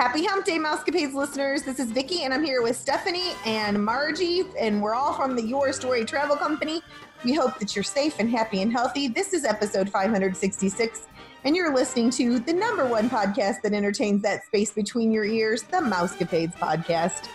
[0.00, 1.62] Happy Hump Day, Mousecapades listeners.
[1.62, 5.42] This is Vicki, and I'm here with Stephanie and Margie, and we're all from the
[5.42, 6.80] Your Story Travel Company.
[7.22, 9.08] We hope that you're safe and happy and healthy.
[9.08, 11.06] This is episode 566,
[11.44, 15.64] and you're listening to the number one podcast that entertains that space between your ears,
[15.64, 17.28] the Mousecapades podcast.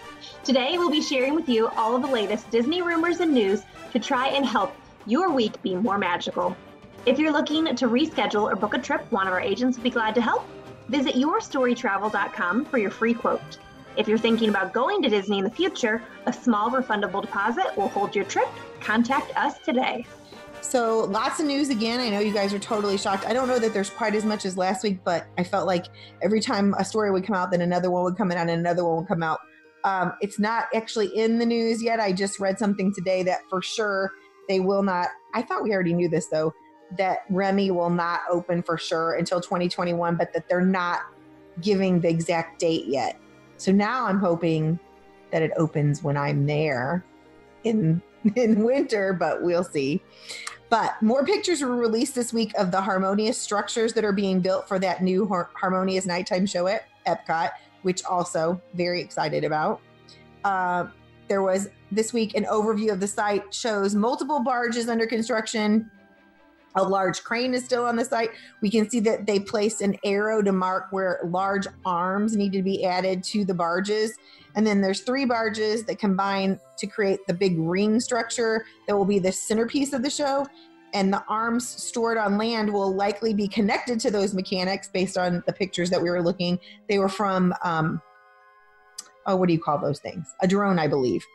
[0.43, 3.61] Today, we'll be sharing with you all of the latest Disney rumors and news
[3.91, 4.75] to try and help
[5.05, 6.57] your week be more magical.
[7.05, 9.91] If you're looking to reschedule or book a trip, one of our agents will be
[9.91, 10.47] glad to help.
[10.89, 13.57] Visit yourstorytravel.com for your free quote.
[13.97, 17.87] If you're thinking about going to Disney in the future, a small refundable deposit will
[17.87, 18.49] hold your trip.
[18.81, 20.05] Contact us today.
[20.61, 21.99] So, lots of news again.
[21.99, 23.25] I know you guys are totally shocked.
[23.25, 25.85] I don't know that there's quite as much as last week, but I felt like
[26.21, 28.83] every time a story would come out, then another one would come out and another
[28.83, 29.39] one would come out.
[29.83, 31.99] Um, it's not actually in the news yet.
[31.99, 34.11] I just read something today that for sure
[34.49, 35.07] they will not.
[35.35, 36.51] I thought we already knew this though
[36.97, 41.01] that Remy will not open for sure until 2021, but that they're not
[41.61, 43.19] giving the exact date yet.
[43.57, 44.79] So now I'm hoping
[45.31, 47.03] that it opens when I'm there
[47.63, 48.01] in
[48.35, 50.01] in winter, but we'll see.
[50.69, 54.67] But more pictures were released this week of the harmonious structures that are being built
[54.67, 57.51] for that new har- harmonious nighttime show at Epcot,
[57.83, 59.79] which also very excited about.
[60.43, 60.87] Uh,
[61.27, 65.89] there was this week an overview of the site shows multiple barges under construction
[66.75, 68.31] a large crane is still on the site.
[68.61, 72.61] We can see that they placed an arrow to mark where large arms need to
[72.61, 74.13] be added to the barges.
[74.55, 79.05] And then there's three barges that combine to create the big ring structure that will
[79.05, 80.45] be the centerpiece of the show.
[80.93, 85.43] And the arms stored on land will likely be connected to those mechanics based on
[85.45, 86.57] the pictures that we were looking.
[86.87, 88.01] They were from, um,
[89.25, 90.27] oh, what do you call those things?
[90.41, 91.25] A drone, I believe.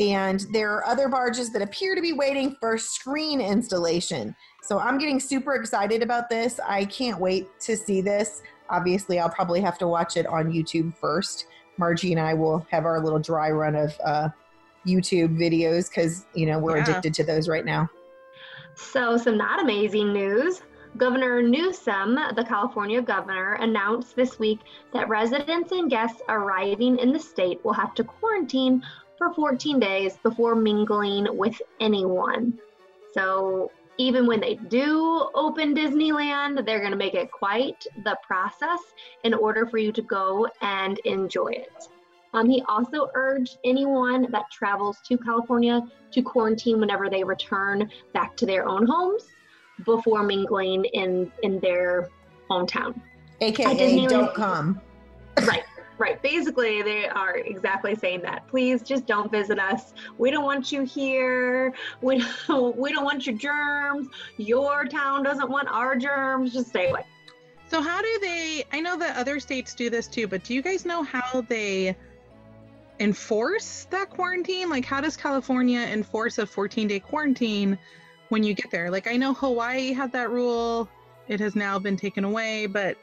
[0.00, 4.34] And there are other barges that appear to be waiting for screen installation.
[4.62, 6.58] So I'm getting super excited about this.
[6.66, 8.42] I can't wait to see this.
[8.70, 11.46] Obviously, I'll probably have to watch it on YouTube first.
[11.76, 14.28] Margie and I will have our little dry run of uh,
[14.86, 16.84] YouTube videos because, you know, we're yeah.
[16.84, 17.88] addicted to those right now.
[18.74, 20.62] So, some not amazing news.
[20.96, 24.60] Governor Newsom, the California governor, announced this week
[24.92, 28.80] that residents and guests arriving in the state will have to quarantine
[29.18, 32.58] for 14 days before mingling with anyone.
[33.12, 38.80] So even when they do open Disneyland, they're going to make it quite the process
[39.22, 41.88] in order for you to go and enjoy it.
[42.32, 45.80] Um, he also urged anyone that travels to California
[46.10, 49.24] to quarantine whenever they return back to their own homes
[49.84, 52.08] before mingling in in their
[52.50, 53.00] hometown.
[53.40, 54.80] AKA, don't come.
[55.46, 55.62] Right.
[55.96, 56.20] Right.
[56.22, 58.48] Basically, they are exactly saying that.
[58.48, 59.94] Please just don't visit us.
[60.18, 61.72] We don't want you here.
[62.02, 64.08] We don't, we don't want your germs.
[64.36, 66.52] Your town doesn't want our germs.
[66.52, 67.04] Just stay away.
[67.68, 68.64] So, how do they?
[68.72, 71.96] I know that other states do this too, but do you guys know how they
[72.98, 74.68] enforce that quarantine?
[74.68, 77.78] Like, how does California enforce a 14 day quarantine
[78.30, 78.90] when you get there?
[78.90, 80.88] Like, I know Hawaii had that rule.
[81.28, 82.98] It has now been taken away, but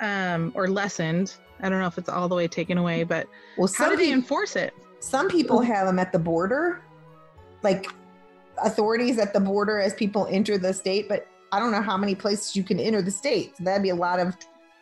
[0.00, 3.70] um, or lessened I don't know if it's all the way taken away, but well,
[3.76, 4.74] how do they enforce it?
[5.00, 6.82] Some people have them at the border,
[7.62, 7.86] like
[8.62, 12.14] authorities at the border as people enter the state, but I don't know how many
[12.14, 13.56] places you can enter the state.
[13.56, 14.36] So that'd be a lot of.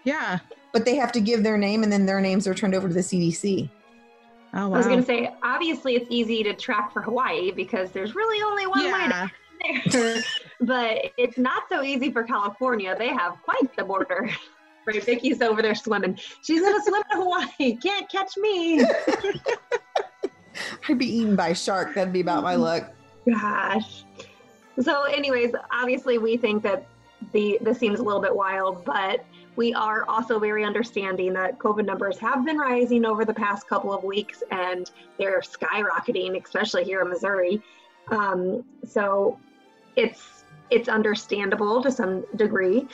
[0.04, 0.40] Yeah.
[0.72, 2.94] But they have to give their name and then their names are turned over to
[2.94, 3.70] the CDC.
[4.54, 4.74] Oh, wow.
[4.74, 8.42] I was going to say, obviously, it's easy to track for Hawaii because there's really
[8.42, 8.92] only one yeah.
[8.92, 9.30] way to
[9.90, 10.22] there.
[10.60, 12.94] but it's not so easy for California.
[12.96, 14.30] They have quite the border.
[14.86, 16.18] Right, Vicki's over there swimming.
[16.42, 17.76] She's gonna swim to Hawaii.
[17.76, 18.84] Can't catch me.
[20.88, 21.94] I'd be eaten by a shark.
[21.94, 22.92] That'd be about my luck.
[23.28, 24.04] Gosh.
[24.80, 26.86] So, anyways, obviously, we think that
[27.32, 29.24] the this seems a little bit wild, but
[29.56, 33.92] we are also very understanding that COVID numbers have been rising over the past couple
[33.92, 37.62] of weeks, and they're skyrocketing, especially here in Missouri.
[38.08, 39.38] Um, so,
[39.96, 42.88] it's it's understandable to some degree.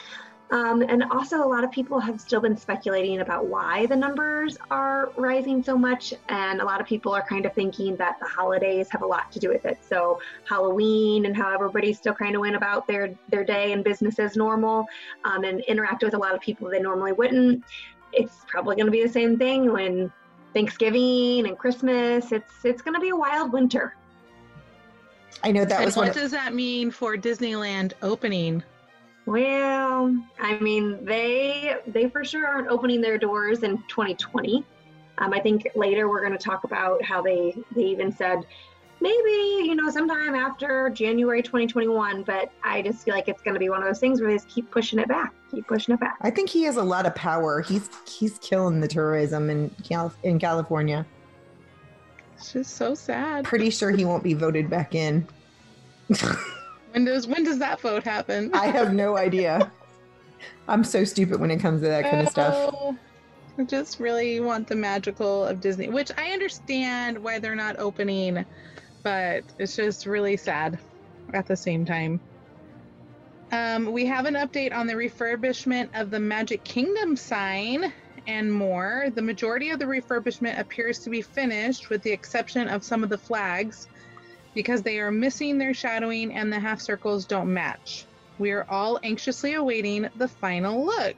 [0.51, 4.57] Um, and also, a lot of people have still been speculating about why the numbers
[4.69, 6.13] are rising so much.
[6.27, 9.31] And a lot of people are kind of thinking that the holidays have a lot
[9.31, 9.79] to do with it.
[9.87, 14.19] So, Halloween and how everybody's still kind of went about their, their day and business
[14.19, 14.85] as normal
[15.23, 17.63] um, and interact with a lot of people they normally wouldn't.
[18.11, 20.11] It's probably going to be the same thing when
[20.53, 22.33] Thanksgiving and Christmas.
[22.33, 23.95] It's it's going to be a wild winter.
[25.45, 26.09] I know that and was what one.
[26.09, 28.63] Of, does that mean for Disneyland opening?
[29.25, 34.65] Well, I mean, they they for sure aren't opening their doors in 2020.
[35.19, 38.45] Um, I think later we're going to talk about how they they even said
[38.99, 42.23] maybe you know sometime after January 2021.
[42.23, 44.37] But I just feel like it's going to be one of those things where they
[44.37, 46.17] just keep pushing it back, keep pushing it back.
[46.21, 47.61] I think he has a lot of power.
[47.61, 51.05] He's he's killing the tourism in Cal- in California.
[52.37, 53.45] It's just so sad.
[53.45, 55.27] Pretty sure he won't be voted back in.
[56.91, 58.51] When does when does that vote happen?
[58.53, 59.71] I have no idea.
[60.67, 62.53] I'm so stupid when it comes to that kind of stuff.
[62.73, 62.97] Oh,
[63.57, 68.45] I just really want the magical of Disney, which I understand why they're not opening,
[69.03, 70.79] but it's just really sad
[71.33, 72.19] at the same time.
[73.51, 77.91] Um, we have an update on the refurbishment of the Magic Kingdom sign
[78.27, 79.07] and more.
[79.13, 83.09] The majority of the refurbishment appears to be finished, with the exception of some of
[83.09, 83.87] the flags,
[84.53, 88.05] because they are missing their shadowing and the half circles don't match.
[88.39, 91.15] We are all anxiously awaiting the final look.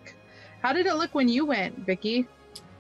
[0.62, 2.28] How did it look when you went, Vicky?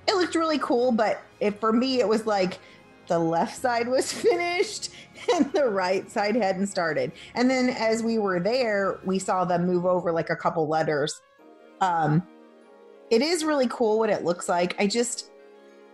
[0.07, 2.59] It looked really cool, but if for me it was like
[3.07, 4.89] the left side was finished
[5.33, 7.11] and the right side hadn't started.
[7.35, 11.21] And then as we were there, we saw them move over like a couple letters.
[11.81, 12.25] Um
[13.09, 14.75] it is really cool what it looks like.
[14.79, 15.31] I just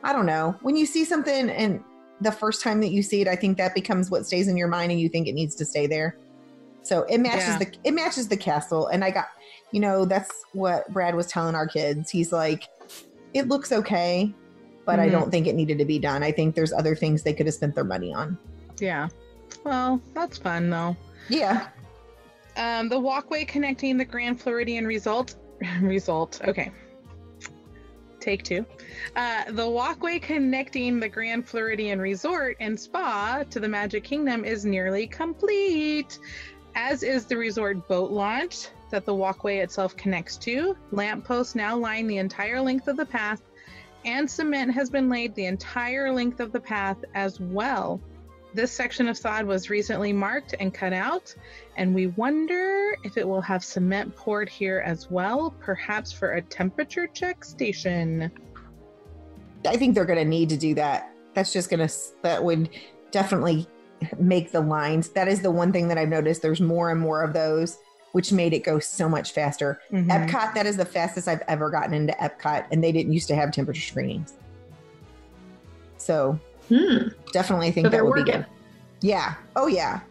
[0.04, 0.56] I don't know.
[0.62, 1.84] When you see something and
[2.22, 4.68] the first time that you see it, I think that becomes what stays in your
[4.68, 6.16] mind and you think it needs to stay there.
[6.84, 7.58] So it matches Yeah.
[7.60, 9.28] the it matches the castle and I got
[9.72, 12.10] you know, that's what Brad was telling our kids.
[12.10, 12.68] He's like
[13.34, 14.34] it looks okay,
[14.86, 15.12] but I Mhm.
[15.12, 16.24] don't think it needed to be done.
[16.24, 18.38] I think there's other things they could have spent their money on.
[18.80, 19.08] Yeah.
[19.64, 20.96] Well, that's fun though.
[21.30, 21.68] Yeah.
[22.58, 25.36] Um, the walkway connecting the Grand Floridian result
[25.82, 26.42] result.
[26.48, 26.72] Okay.
[28.20, 28.66] Take two.
[29.16, 34.66] Uh, the walkway connecting the Grand Floridian Resort and Spa to the Magic Kingdom is
[34.66, 36.20] nearly complete,
[36.76, 40.76] as is the resort boat launch that the walkway itself connects to.
[40.92, 43.42] Lampposts now line the entire length of the path,
[44.06, 48.02] and cement has been laid the entire length of the path as well.
[48.54, 51.36] This section of sod was recently marked and cut out,
[51.80, 56.42] and we wonder if it will have cement poured here as well, perhaps for a
[56.42, 58.30] temperature check station.
[59.66, 61.14] I think they're going to need to do that.
[61.34, 62.70] That's just going to, that would
[63.12, 63.66] definitely
[64.20, 65.08] make the lines.
[65.10, 66.42] That is the one thing that I've noticed.
[66.42, 67.78] There's more and more of those,
[68.12, 69.80] which made it go so much faster.
[69.90, 70.08] Mhm.
[70.10, 73.36] Epcot, that is the fastest I've ever gotten into Epcot, and they didn't used to
[73.36, 74.34] have temperature screenings.
[75.98, 76.38] So
[76.68, 77.08] Hmm.
[77.32, 78.46] definitely think So that they're would be good.
[79.02, 79.36] Yeah.
[79.56, 80.02] Oh, yeah.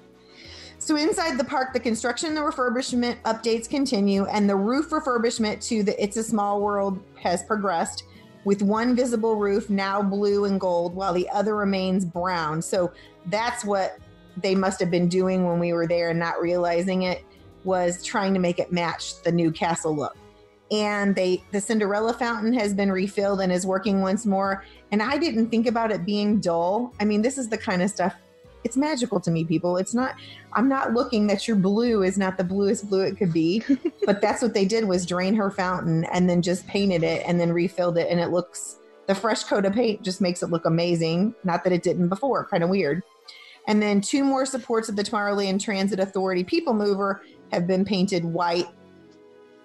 [0.81, 5.63] So inside the park, the construction and the refurbishment updates continue, and the roof refurbishment
[5.69, 8.05] to the It's a Small World has progressed
[8.45, 12.63] with one visible roof now blue and gold, while the other remains brown.
[12.63, 12.93] So
[13.27, 13.99] that's what
[14.37, 17.25] they must have been doing when we were there and not realizing it
[17.65, 20.17] was trying to make it match the new castle look.
[20.71, 24.65] And they the Cinderella fountain has been refilled and is working once more.
[24.93, 26.95] And I didn't think about it being dull.
[27.01, 28.15] I mean, this is the kind of stuff
[28.69, 29.79] it's magical to me, people.
[29.79, 30.15] It's not
[30.53, 33.63] I'm not looking that your blue is not the bluest blue it could be,
[34.05, 37.41] but that's what they did was drain her fountain and then just painted it and
[37.41, 38.77] then refilled it and it looks
[39.07, 41.35] the fresh coat of paint just makes it look amazing.
[41.45, 43.03] Not that it didn't before, kind of weird.
[43.67, 48.23] And then two more supports of the Tomorrowland Transit Authority People Mover have been painted
[48.23, 48.67] white.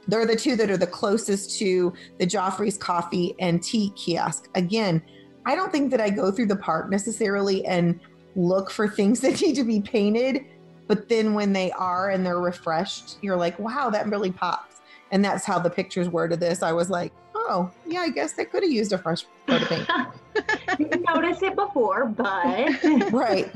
[0.08, 4.50] They're the two that are the closest to the Joffrey's Coffee and Tea kiosk.
[4.56, 5.01] Again,
[5.46, 8.00] I don't think that I go through the park necessarily and
[8.36, 10.46] look for things that need to be painted,
[10.88, 14.82] but then when they are and they're refreshed, you're like, wow, that really pops.
[15.12, 16.63] And that's how the pictures were to this.
[16.63, 19.70] I was like, oh, yeah, I guess they could have used a fresh coat of
[19.70, 19.88] paint.
[20.78, 23.52] Didn't notice it before, but right.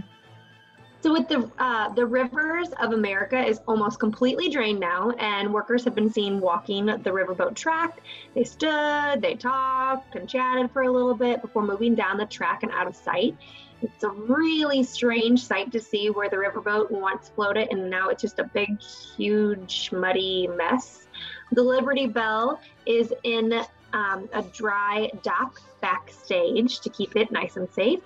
[1.01, 5.83] So with the uh, the rivers of America is almost completely drained now, and workers
[5.83, 8.01] have been seen walking the riverboat track.
[8.33, 12.63] They stood, they talked and chatted for a little bit before moving down the track
[12.63, 13.37] and out of sight.
[13.81, 18.21] It's a really strange sight to see where the riverboat once floated, and now it's
[18.21, 21.07] just a big, huge, muddy mess.
[21.51, 23.53] The Liberty Belle is in
[23.93, 28.01] um, a dry dock backstage to keep it nice and safe.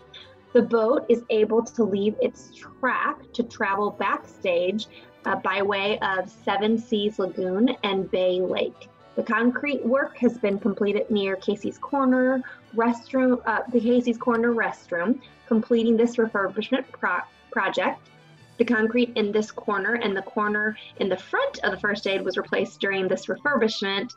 [0.54, 4.88] The boat is able to leave its track to travel backstage
[5.26, 8.90] uh, by way of Seven Seas Lagoon and Bay Lake.
[9.16, 12.42] The concrete work has been completed near Casey's Corner
[12.76, 17.20] restroom, uh, the Casey's Corner restroom, completing this refurbishment pro-
[17.52, 18.00] project.
[18.58, 22.24] The concrete in this corner and the corner in the front of the first aid
[22.24, 24.14] was replaced during this refurbishment.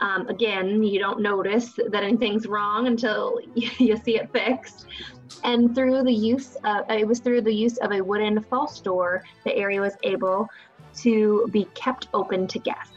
[0.00, 4.86] Um, again, you don't notice that anything's wrong until you see it fixed.
[5.44, 9.22] And through the use, of, it was through the use of a wooden false door,
[9.44, 10.48] the area was able
[10.96, 12.94] to be kept open to guests.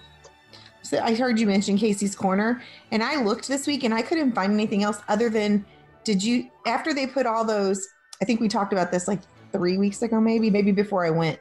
[0.86, 2.62] So I heard you mention Casey's Corner,
[2.92, 5.66] and I looked this week and I couldn't find anything else other than
[6.04, 7.88] did you after they put all those
[8.22, 9.20] I think we talked about this like
[9.52, 11.40] three weeks ago, maybe, maybe before I went.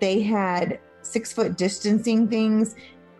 [0.00, 2.74] They had six foot distancing things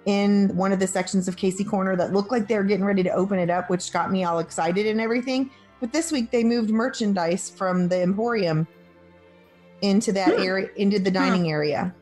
[0.06, 3.02] in one of the sections of Casey Corner that looked like they were getting ready
[3.02, 5.50] to open it up, which got me all excited and everything.
[5.80, 8.66] But this week they moved merchandise from the Emporium
[9.82, 10.42] into that Hmm.
[10.42, 11.94] area, into the dining area.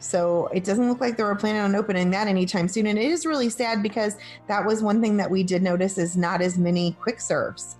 [0.00, 2.86] So it doesn't look like they were planning on opening that anytime soon.
[2.86, 6.16] And it is really sad because that was one thing that we did notice is
[6.16, 7.76] not as many quick serves.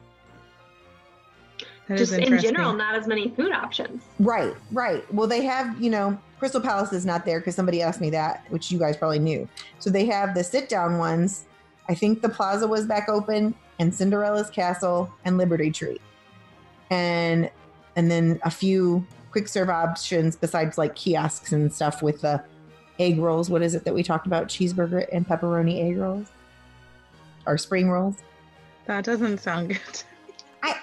[1.89, 4.03] That is Just in general, not as many food options.
[4.19, 5.03] Right, right.
[5.15, 8.45] Well, they have, you know, Crystal Palace is not there because somebody asked me that,
[8.51, 9.49] which you guys probably knew.
[9.79, 11.47] So they have the sit down ones.
[11.89, 16.01] I think the plaza was back open and Cinderella's Castle and Liberty Tree.
[16.91, 17.51] And
[17.97, 19.05] and then a few
[19.39, 22.43] quick serve options besides like kiosks and stuff with the
[22.99, 23.49] egg rolls.
[23.49, 24.49] What is it that we talked about?
[24.49, 26.27] Cheeseburger and pepperoni egg rolls?
[27.47, 28.17] Or spring rolls?
[28.87, 30.03] That doesn't sound good.
[30.65, 30.75] I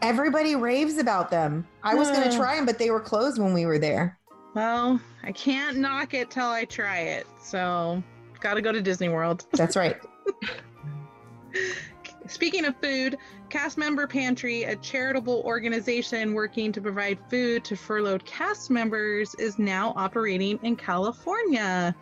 [0.00, 1.66] everybody raves about them.
[1.82, 2.36] I was gonna Uh.
[2.36, 4.16] try them, but they were closed when we were there.
[4.54, 7.26] Well, I can't knock it till I try it.
[7.42, 8.00] So,
[8.38, 9.44] gotta go to Disney World.
[9.54, 9.96] That's right.
[12.30, 13.18] Speaking of food,
[13.48, 19.58] Cast Member Pantry, a charitable organization working to provide food to furloughed cast members, is
[19.58, 21.92] now operating in California.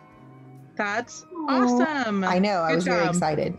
[0.75, 2.23] That's awesome.
[2.23, 2.61] I know.
[2.61, 3.57] I Good was very excited.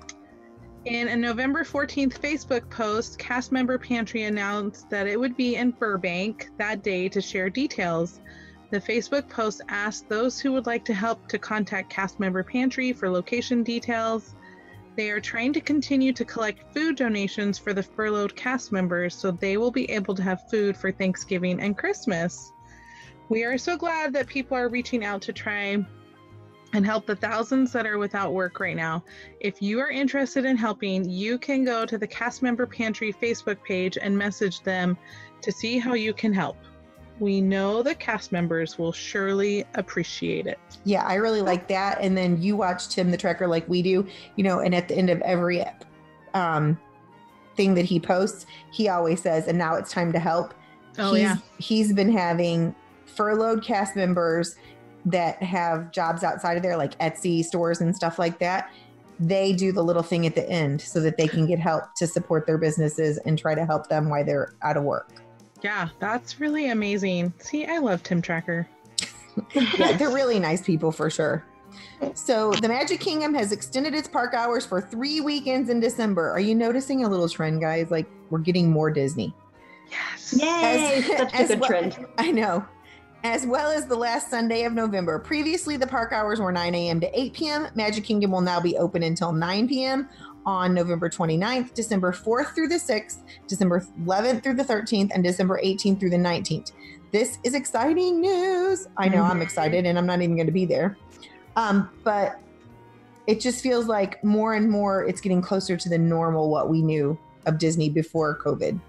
[0.85, 5.73] In a November 14th Facebook post, Cast Member Pantry announced that it would be in
[5.73, 8.21] Burbank that day to share details.
[8.71, 12.93] The Facebook post asked those who would like to help to contact Cast Member Pantry
[12.93, 14.37] for location details.
[14.97, 19.31] They are trying to continue to collect food donations for the furloughed cast members so
[19.31, 22.53] they will be able to have food for Thanksgiving and Christmas.
[23.29, 25.85] We are so glad that people are reaching out to try
[26.73, 29.05] and help the thousands that are without work right now.
[29.41, 33.63] If you are interested in helping, you can go to the Cast Member Pantry Facebook
[33.63, 34.97] page and message them
[35.43, 36.57] to see how you can help.
[37.21, 40.59] We know the cast members will surely appreciate it.
[40.85, 41.99] Yeah, I really like that.
[42.01, 44.97] And then you watch Tim the Trekker like we do, you know, and at the
[44.97, 45.65] end of every
[46.35, 46.79] um
[47.57, 50.55] thing that he posts, he always says, and now it's time to help.
[50.99, 51.37] Oh, he's, yeah.
[51.59, 52.75] He's been having
[53.05, 54.57] furloughed cast members
[55.05, 58.71] that have jobs outside of there, like Etsy stores and stuff like that.
[59.19, 62.07] They do the little thing at the end so that they can get help to
[62.07, 65.23] support their businesses and try to help them while they're out of work.
[65.63, 67.33] Yeah, that's really amazing.
[67.39, 68.69] See, I love Tim Tracker.
[69.55, 71.45] yeah, they're really nice people for sure.
[72.15, 76.31] So the Magic Kingdom has extended its park hours for three weekends in December.
[76.31, 77.91] Are you noticing a little trend, guys?
[77.91, 79.35] Like we're getting more Disney.
[79.91, 80.35] Yes.
[80.37, 81.05] Yay!
[81.05, 82.07] As- Such a good well- trend.
[82.19, 82.65] I know.
[83.23, 85.19] As well as the last Sunday of November.
[85.19, 87.01] Previously, the park hours were 9 a.m.
[87.01, 87.67] to 8 p.m.
[87.75, 90.09] Magic Kingdom will now be open until 9 p.m.
[90.47, 95.61] on November 29th, December 4th through the 6th, December 11th through the 13th, and December
[95.63, 96.73] 18th through the 19th.
[97.13, 98.89] This is exciting news.
[98.97, 100.97] I know I'm excited, and I'm not even going to be there.
[101.57, 102.41] Um, but
[103.27, 106.83] it just feels like more and more it's getting closer to the normal what we
[106.83, 108.81] knew of Disney before COVID.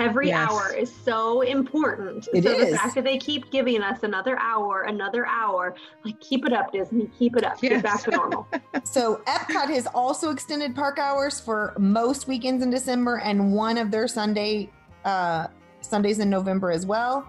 [0.00, 0.50] Every Yes.
[0.50, 2.28] hour is so important.
[2.32, 2.70] It so is.
[2.70, 6.72] the fact that they keep giving us another hour, another hour, like keep it up,
[6.72, 7.62] Disney, keep it up.
[7.62, 7.72] Yes.
[7.74, 8.46] Get back to normal.
[8.84, 13.90] So Epcot has also extended park hours for most weekends in December and one of
[13.90, 14.70] their Sunday
[15.04, 15.48] uh,
[15.82, 17.26] Sundays in November as well.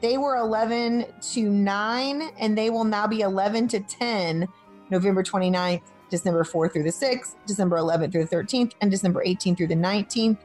[0.00, 4.48] They were 11 to 9 and they will now be 11 to 10
[4.90, 9.56] November 29th, December 4th through the 6th, December 11th through the 13th, and December 18th
[9.56, 10.38] through the 19th.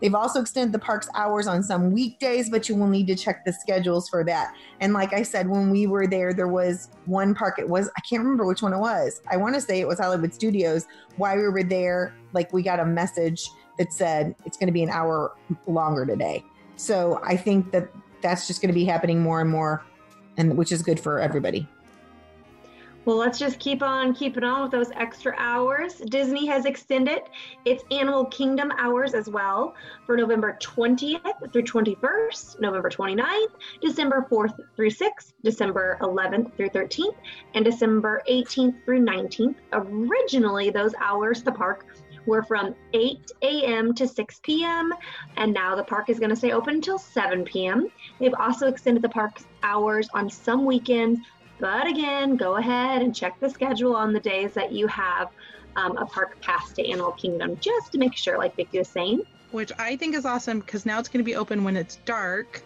[0.00, 3.44] They've also extended the park's hours on some weekdays, but you will need to check
[3.44, 4.54] the schedules for that.
[4.80, 7.58] And like I said, when we were there, there was one park.
[7.58, 9.22] It was, I can't remember which one it was.
[9.30, 10.86] I want to say it was Hollywood Studios.
[11.16, 13.48] While we were there, like we got a message
[13.78, 15.34] that said it's going to be an hour
[15.66, 16.44] longer today.
[16.76, 17.88] So I think that
[18.20, 19.84] that's just going to be happening more and more,
[20.36, 21.68] and which is good for everybody.
[23.06, 25.94] Well, let's just keep on keeping on with those extra hours.
[25.94, 27.20] Disney has extended
[27.64, 34.58] its Animal Kingdom hours as well for November 20th through 21st, November 29th, December 4th
[34.74, 37.14] through 6th, December 11th through 13th,
[37.54, 39.54] and December 18th through 19th.
[39.72, 41.86] Originally, those hours, the park
[42.26, 43.94] were from 8 a.m.
[43.94, 44.92] to 6 p.m.,
[45.36, 47.86] and now the park is going to stay open until 7 p.m.
[48.18, 51.20] They've also extended the park's hours on some weekends,
[51.60, 55.28] but again, go ahead and check the schedule on the days that you have
[55.76, 59.22] um, a park pass to Animal Kingdom just to make sure, like Vicky was saying.
[59.52, 62.62] Which I think is awesome because now it's going to be open when it's dark.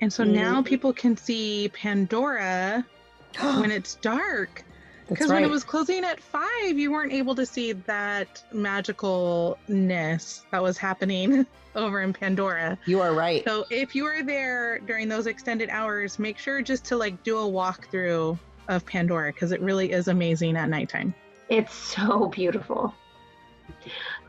[0.00, 0.30] And so Mm.
[0.30, 2.86] now people can see Pandora
[3.40, 4.64] when it's dark.
[5.06, 5.36] That's Because right.
[5.42, 10.78] when it was closing at five, you weren't able to see that magicalness that was
[10.78, 12.78] happening over in Pandora.
[12.86, 13.44] you are right.
[13.44, 17.38] So if you are there during those extended hours, make sure just to like do
[17.38, 21.14] a walkthrough of Pandora because it really is amazing at nighttime.
[21.50, 22.94] It's so beautiful.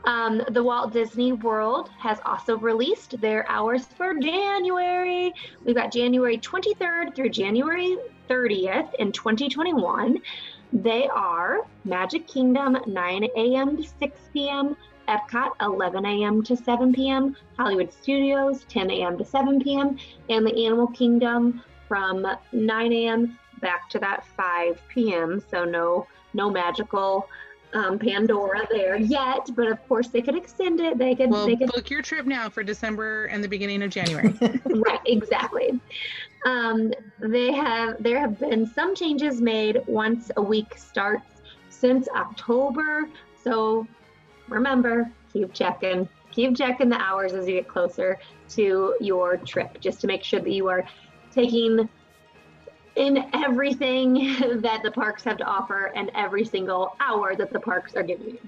[0.04, 5.32] Um, the Walt Disney World has also released their hours for January.
[5.64, 7.96] We've got January 23rd through January
[8.28, 10.18] 30th in 2021.
[10.72, 13.76] They are Magic Kingdom 9 a.m.
[13.76, 14.76] to 6 p.m.,
[15.08, 16.42] Epcot 11 a.m.
[16.42, 19.16] to 7 p.m., Hollywood Studios 10 a.m.
[19.18, 19.96] to 7 p.m.,
[20.28, 23.38] and the Animal Kingdom from 9 a.m.
[23.60, 25.40] back to that 5 p.m.
[25.50, 27.28] So no no magical
[27.76, 30.96] um, Pandora there yet, but of course they could extend it.
[30.96, 33.90] They could Well, they could book your trip now for December and the beginning of
[33.90, 34.34] January.
[34.64, 35.80] right exactly
[36.46, 43.08] um, they have there have been some changes made once a week starts since october
[43.42, 43.86] so
[44.48, 48.18] remember keep checking keep checking the hours as you get closer
[48.48, 50.84] to your trip just to make sure that you are
[51.32, 51.88] taking
[52.96, 54.14] in everything
[54.62, 58.28] that the parks have to offer and every single hour that the parks are giving
[58.30, 58.38] you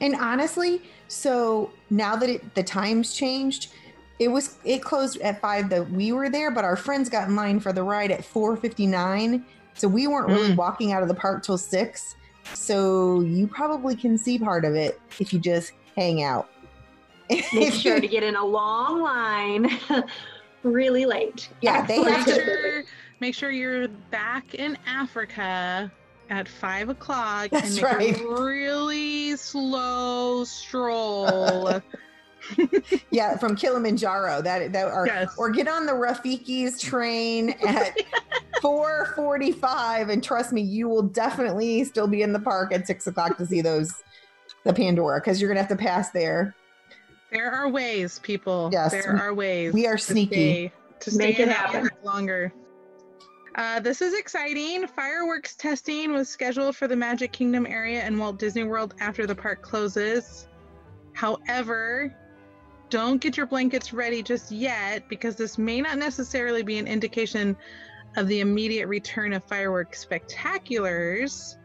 [0.00, 3.72] And honestly, so now that it, the times changed,
[4.18, 7.34] it was it closed at five that we were there, but our friends got in
[7.34, 9.44] line for the ride at four fifty nine.
[9.74, 10.56] So we weren't really Mm.
[10.56, 12.14] walking out of the park till six.
[12.52, 16.48] So you probably can see part of it if you just hang out.
[17.54, 19.68] make sure to get in a long line
[20.62, 22.82] really late Yeah, they make have to- sure
[23.24, 25.90] make sure you're back in Africa
[26.28, 28.20] at five o'clock That's and make right.
[28.20, 31.80] a really slow stroll.
[33.10, 34.42] yeah, from Kilimanjaro.
[34.42, 35.34] That that or Yes.
[35.38, 37.96] or get on the Rafiki's train at
[38.60, 42.86] four forty five, and trust me, you will definitely still be in the park at
[42.86, 43.90] six o'clock to see those
[44.64, 46.54] the Pandora because you're gonna have to pass there.
[47.32, 48.68] there are ways, people.
[48.70, 49.72] Yes, there we- are ways.
[49.72, 50.34] we are to sneaky.
[51.00, 51.88] stay- To Make it happen.
[52.02, 52.52] Longer.
[53.54, 54.86] Uh, this is exciting.
[54.86, 59.34] Fireworks testing was scheduled for the Magic Kingdom area and Walt Disney World after the
[59.34, 60.48] park closes.
[61.12, 62.12] However,
[62.90, 67.56] don't get your blankets ready just yet because this may not necessarily be an indication
[68.16, 71.56] of the immediate return of fireworks spectaculars,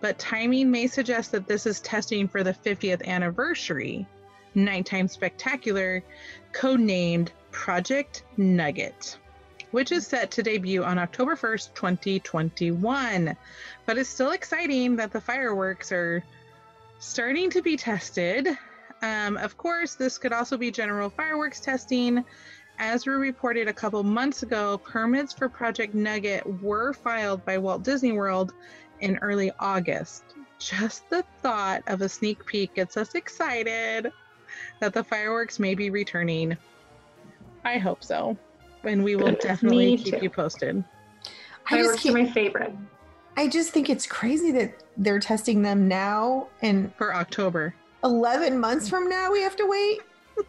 [0.00, 4.06] but timing may suggest that this is testing for the 50th anniversary
[4.54, 6.02] nighttime spectacular
[6.52, 9.18] codenamed Project Nugget,
[9.76, 13.36] which is set to debut on October 1st, 2021.
[13.84, 16.24] But it's still exciting that the fireworks are
[16.98, 18.56] starting to be tested.
[19.02, 22.24] Um, of course, this could also be general fireworks testing.
[22.78, 27.82] As we reported a couple months ago, permits for Project Nugget were filed by Walt
[27.82, 28.54] Disney World
[29.00, 30.24] in early August.
[30.58, 34.10] Just the thought of a sneak peek gets us excited
[34.80, 36.56] that the fireworks may be returning.
[37.62, 38.38] I hope so.
[38.86, 40.20] And we will definitely keep too.
[40.22, 40.82] you posted.
[41.68, 42.74] I just fireworks are my favorite
[43.36, 47.74] I just think it's crazy that they're testing them now, and For October.
[48.02, 50.00] eleven months from now we have to wait.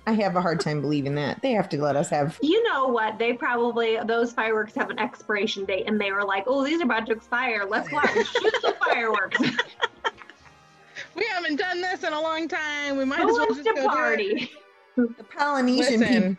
[0.06, 2.38] I have a hard time believing that they have to let us have.
[2.42, 3.18] You know what?
[3.20, 6.84] They probably those fireworks have an expiration date, and they were like, "Oh, these are
[6.86, 7.66] about to expire.
[7.68, 9.40] Let's go out and shoot some fireworks.
[11.16, 12.98] We haven't done this in a long time.
[12.98, 13.88] We might Who as well just to go do it.
[13.88, 14.52] party?"
[14.96, 16.38] The Polynesian people Listen,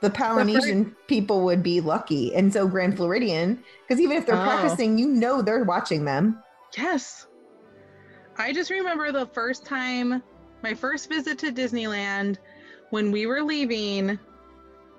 [0.00, 4.44] the Polynesian people would be lucky, and so Grand Floridian, because even if they're Oh.
[4.44, 6.42] practicing, you know they're watching them.
[6.76, 7.26] yes.
[8.38, 10.22] I just remember the first time,
[10.62, 12.36] my first visit to Disneyland,
[12.90, 14.18] when we were leaving,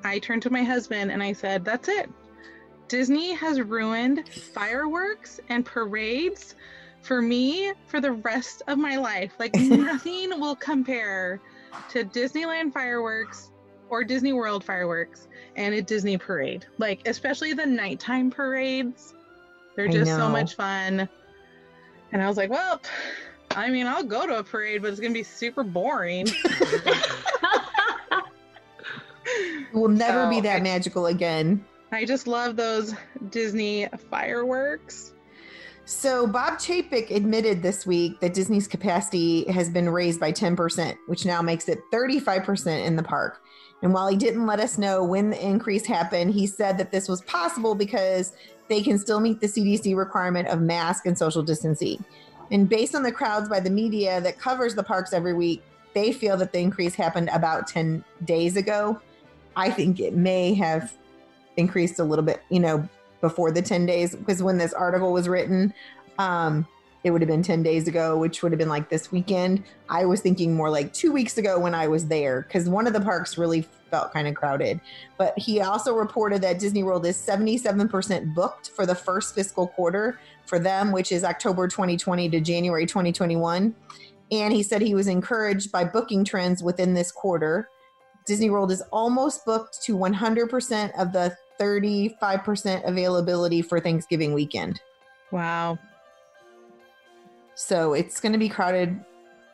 [0.04, 2.10] I turned to my husband and I said, That's it.
[2.88, 6.56] Disney has ruined fireworks and parades
[7.02, 9.34] for me for the rest of my life.
[9.40, 11.40] Like, nothing will compare
[11.90, 13.52] to Disneyland fireworks
[13.90, 16.66] or Disney World fireworks and a Disney parade.
[16.78, 19.14] Like, especially the nighttime parades.
[19.76, 21.08] They're just so much fun.
[22.12, 22.82] And I was like, well,
[23.52, 26.28] I mean, I'll go to a parade, but it's going to be super boring.
[29.74, 31.64] It will never be that I- magical again.
[31.92, 32.94] I just love those
[33.30, 35.14] Disney fireworks.
[35.86, 41.26] So Bob Chapek admitted this week that Disney's capacity has been raised by 10%, which
[41.26, 43.42] now makes it 35% in the park.
[43.82, 47.08] And while he didn't let us know when the increase happened, he said that this
[47.08, 48.34] was possible because
[48.70, 52.04] they can still meet the CDC requirement of mask and social distancing.
[52.52, 55.64] And based on the crowds by the media that covers the parks every week,
[55.94, 59.00] they feel that the increase happened about 10 days ago.
[59.56, 60.94] I think it may have
[61.56, 62.88] increased a little bit, you know,
[63.22, 65.74] before the 10 days because when this article was written
[66.20, 66.68] um
[67.08, 70.06] it would have been 10 days ago which would have been like this weekend i
[70.06, 73.02] was thinking more like two weeks ago when i was there because one of the
[73.02, 74.80] parks really felt kind of crowded
[75.18, 80.20] but he also reported that disney world is 77% booked for the first fiscal quarter
[80.46, 83.74] for them which is october 2020 to january 2021
[84.30, 87.70] and he said he was encouraged by booking trends within this quarter
[88.26, 94.82] disney world is almost booked to 100% of the 35% availability for Thanksgiving weekend.
[95.32, 95.78] Wow.
[97.58, 99.04] So it's going to be crowded.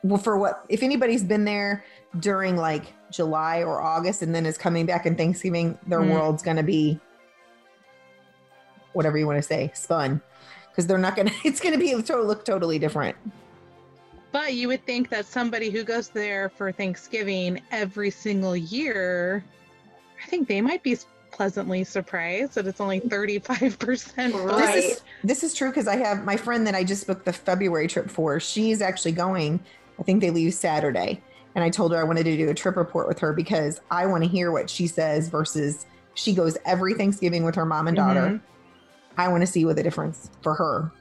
[0.02, 1.82] Well, for what, if anybody's been there
[2.20, 6.10] during like July or August and then is coming back in Thanksgiving, their Mm.
[6.10, 7.00] world's going to be
[8.92, 10.20] whatever you want to say, spun.
[10.70, 13.16] Because they're not going to, it's going to be, to look totally different.
[14.32, 19.42] But you would think that somebody who goes there for Thanksgiving every single year,
[20.22, 20.98] I think they might be
[21.34, 24.74] pleasantly surprised that it's only 35% Right.
[24.74, 27.32] This is this is true because I have my friend that I just booked the
[27.32, 28.38] February trip for.
[28.38, 29.60] She's actually going.
[29.98, 31.20] I think they leave Saturday,
[31.54, 34.06] and I told her I wanted to do a trip report with her because I
[34.06, 37.96] want to hear what she says versus she goes every Thanksgiving with her mom and
[37.96, 38.20] daughter.
[38.20, 38.40] Mhm.
[39.16, 40.92] I want to see what the difference for her.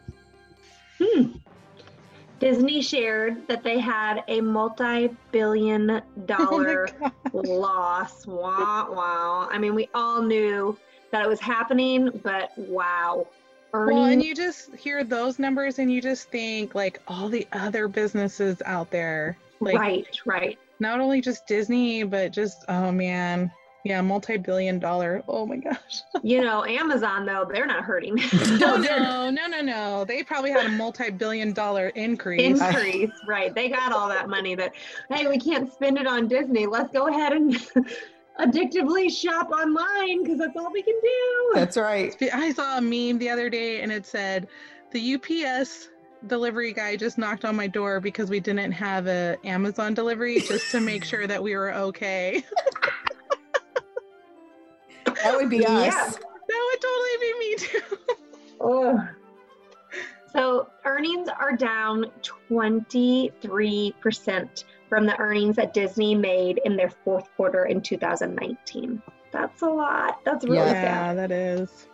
[2.43, 7.47] Disney shared that they had a multi-billion oh dollar dollar God.
[7.47, 8.27] loss.
[8.27, 9.47] Wow, wow.
[9.49, 10.77] I mean, we all knew
[11.11, 13.27] that it was happening, but wow.
[13.73, 17.87] Well, and you just hear those numbers and you just think like all the other
[17.87, 20.59] businesses out there, like right, right.
[20.79, 23.51] not only just Disney, but just, oh man,
[23.83, 25.23] yeah, multi billion dollar.
[25.27, 26.01] Oh my gosh.
[26.25, 28.17] You know, Amazon though, they're not hurting.
[28.57, 30.05] No, no, no, no, no.
[30.05, 32.61] They probably had a multi billion dollar increase.
[32.61, 33.53] Increase, right.
[33.53, 34.73] They got all that money that,
[35.09, 36.65] hey, we can't spend it on Disney.
[36.65, 37.53] Let's go ahead and
[38.39, 41.51] addictively shop online because that's all we can do.
[41.55, 42.15] That's right.
[42.33, 44.47] I saw a meme the other day and it said
[44.91, 45.89] the UPS
[46.27, 50.71] delivery guy just knocked on my door because we didn't have a Amazon delivery just
[50.71, 52.43] to make sure that we were okay.
[55.23, 55.85] That would be us.
[55.85, 56.11] Yeah.
[56.47, 57.81] That would totally be me too.
[58.61, 59.07] oh.
[60.31, 62.05] So earnings are down
[62.49, 69.01] 23% from the earnings that Disney made in their fourth quarter in 2019.
[69.31, 70.19] That's a lot.
[70.25, 70.73] That's really Yeah.
[70.73, 70.83] sad.
[70.83, 71.87] Yeah, that is.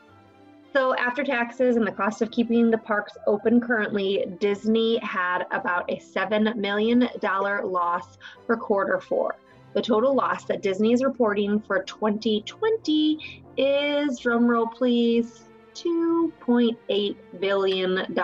[0.71, 5.89] So, after taxes and the cost of keeping the parks open currently, Disney had about
[5.89, 9.35] a $7 million loss for quarter four.
[9.73, 15.43] The total loss that Disney is reporting for 2020 is, drumroll please,
[15.75, 18.17] $2.8 billion.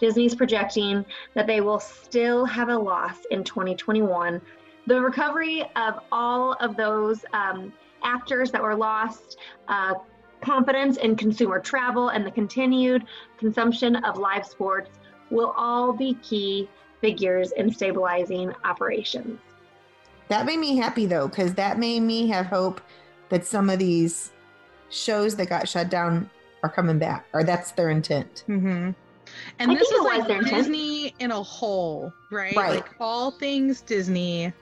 [0.00, 4.40] Disney's projecting that they will still have a loss in 2021.
[4.86, 9.94] The recovery of all of those um, actors that were lost, uh,
[10.40, 13.04] confidence in consumer travel, and the continued
[13.38, 14.90] consumption of live sports
[15.30, 16.68] will all be key
[17.00, 19.38] figures in stabilizing operations.
[20.28, 22.80] That made me happy though, because that made me have hope
[23.28, 24.32] that some of these
[24.90, 26.30] shows that got shut down
[26.62, 28.44] are coming back, or that's their intent.
[28.46, 28.90] hmm
[29.58, 30.56] And I this is like their intent.
[30.56, 32.56] Disney in a whole, right?
[32.56, 32.76] Right.
[32.76, 34.52] Like all things Disney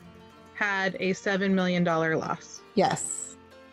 [0.55, 2.63] had a $7 million loss.
[2.75, 3.23] Yes,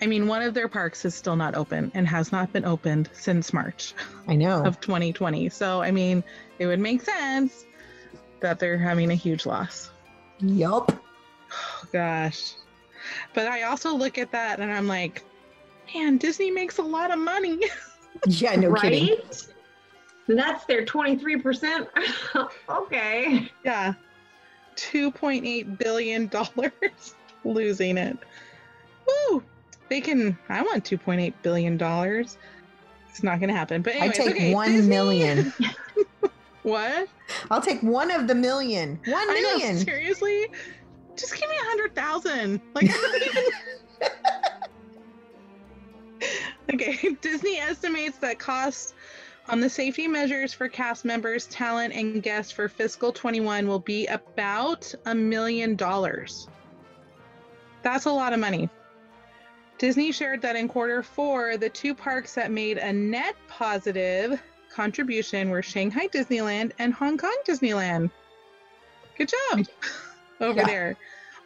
[0.02, 3.10] I mean, one of their parks is still not open and has not been opened
[3.14, 3.94] since March
[4.28, 4.64] I know.
[4.66, 5.50] of 2020.
[5.50, 6.24] So, I mean,
[6.58, 7.66] it would make sense
[8.40, 9.92] that they're having a huge loss.
[10.40, 10.99] Yup.
[11.92, 12.54] Gosh.
[13.34, 15.24] But I also look at that and I'm like,
[15.94, 17.60] man, Disney makes a lot of money.
[18.28, 18.82] Yeah, no right?
[18.82, 19.18] kidding.
[20.28, 21.88] That's their 23%.
[22.70, 23.50] okay.
[23.64, 23.94] yeah.
[24.76, 26.30] $2.8 billion
[27.46, 28.18] losing it.
[29.08, 29.44] Woo!
[29.90, 31.76] They can, I want $2.8 billion.
[31.80, 33.84] It's not going to happen.
[33.84, 35.54] But I take okay, one Disney- million.
[36.64, 37.08] What?
[37.50, 39.00] I'll take one of the million.
[39.06, 39.78] One I know, million.
[39.78, 40.48] seriously?
[41.20, 42.62] Just give me a hundred thousand.
[42.74, 43.44] Like, I don't even-
[46.74, 47.18] okay.
[47.22, 48.94] Disney estimates that costs
[49.48, 54.06] on the safety measures for cast members, talent, and guests for fiscal 21 will be
[54.08, 56.48] about a million dollars.
[57.82, 58.70] That's a lot of money.
[59.80, 65.50] Disney shared that in quarter four, the two parks that made a net positive contribution
[65.50, 68.12] were Shanghai Disneyland and Hong Kong Disneyland.
[69.18, 69.66] Good job
[70.42, 70.66] over Yeah.
[70.66, 70.98] there.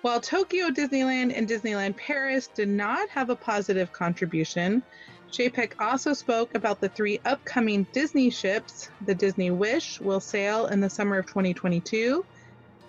[0.01, 4.83] While Tokyo Disneyland and Disneyland Paris did not have a positive contribution,
[5.31, 8.89] Chapek also spoke about the three upcoming Disney ships.
[9.05, 12.23] The Disney Wish will sail in the summer of 2022,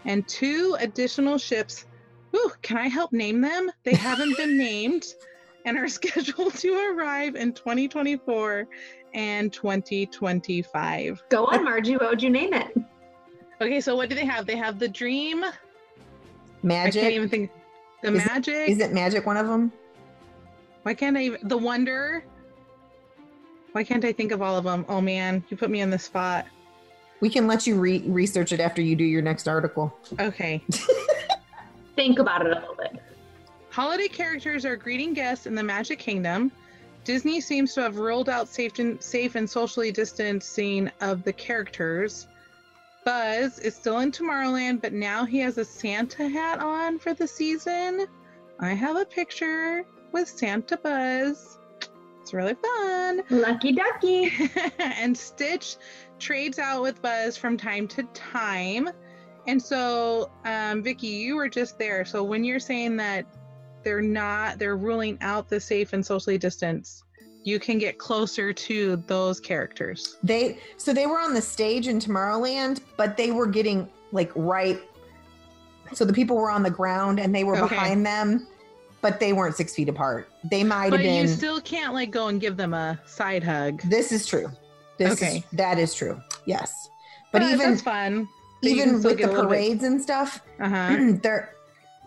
[0.05, 1.87] and two additional ships.
[2.35, 3.71] Ooh, can I help name them?
[3.85, 5.07] They haven't been named
[5.64, 8.67] and are scheduled to arrive in 2024
[9.14, 11.23] and 2025.
[11.31, 11.97] Go on, Margie.
[11.97, 12.77] What would you name it?
[13.61, 14.47] Okay, so what do they have?
[14.47, 15.45] They have the Dream.
[16.64, 17.03] I Magic.
[17.03, 17.50] can't even think.
[18.03, 18.68] The Is Magic.
[18.68, 19.70] Is it magic one of them?
[20.83, 21.46] Why can't I even?
[21.46, 22.24] The Wonder.
[23.72, 24.87] Why can't I think of all of them?
[24.88, 26.46] Oh man, you put me on the spot.
[27.20, 29.96] We can let you re- research it after you do your next article.
[30.18, 30.62] Okay.
[31.96, 33.00] Think about it a little bit.
[33.70, 36.50] Holiday characters are greeting guests in the Magic Kingdom.
[37.05, 42.27] Disney seems to have ruled out safe and, safe and socially distancing of the characters.
[43.05, 47.29] Buzz is still in Tomorrowland, but now he has a Santa hat on for the
[47.29, 48.07] season.
[48.61, 51.59] I have a picture with Santa Buzz.
[52.23, 53.23] It's really fun.
[53.31, 54.33] Lucky ducky.
[54.79, 55.77] and Stitch
[56.19, 58.88] trades out with Buzz from time to time.
[59.47, 62.07] And so, um, Vicky, you were just there.
[62.07, 63.27] So when you're saying that
[63.83, 67.04] they're not, they're ruling out the safe and socially distance,
[67.45, 70.17] you can get closer to those characters.
[70.23, 74.81] They so they were on the stage in Tomorrowland, but they were getting like right.
[75.93, 77.69] So the people were on the ground and they were Okay.
[77.75, 78.47] behind them,
[79.03, 80.29] but they weren't six feet apart.
[80.51, 81.23] They might have But been.
[81.23, 83.83] you still can't like go and give them a side hug.
[83.83, 84.51] this is true.
[84.97, 85.39] This Okay.
[85.39, 86.19] is that is true.
[86.47, 86.89] Yes,
[87.31, 88.27] but Uh, even fun.
[88.63, 90.97] But even with the little bit- parades and stuff, Uh-huh.
[91.23, 91.51] they're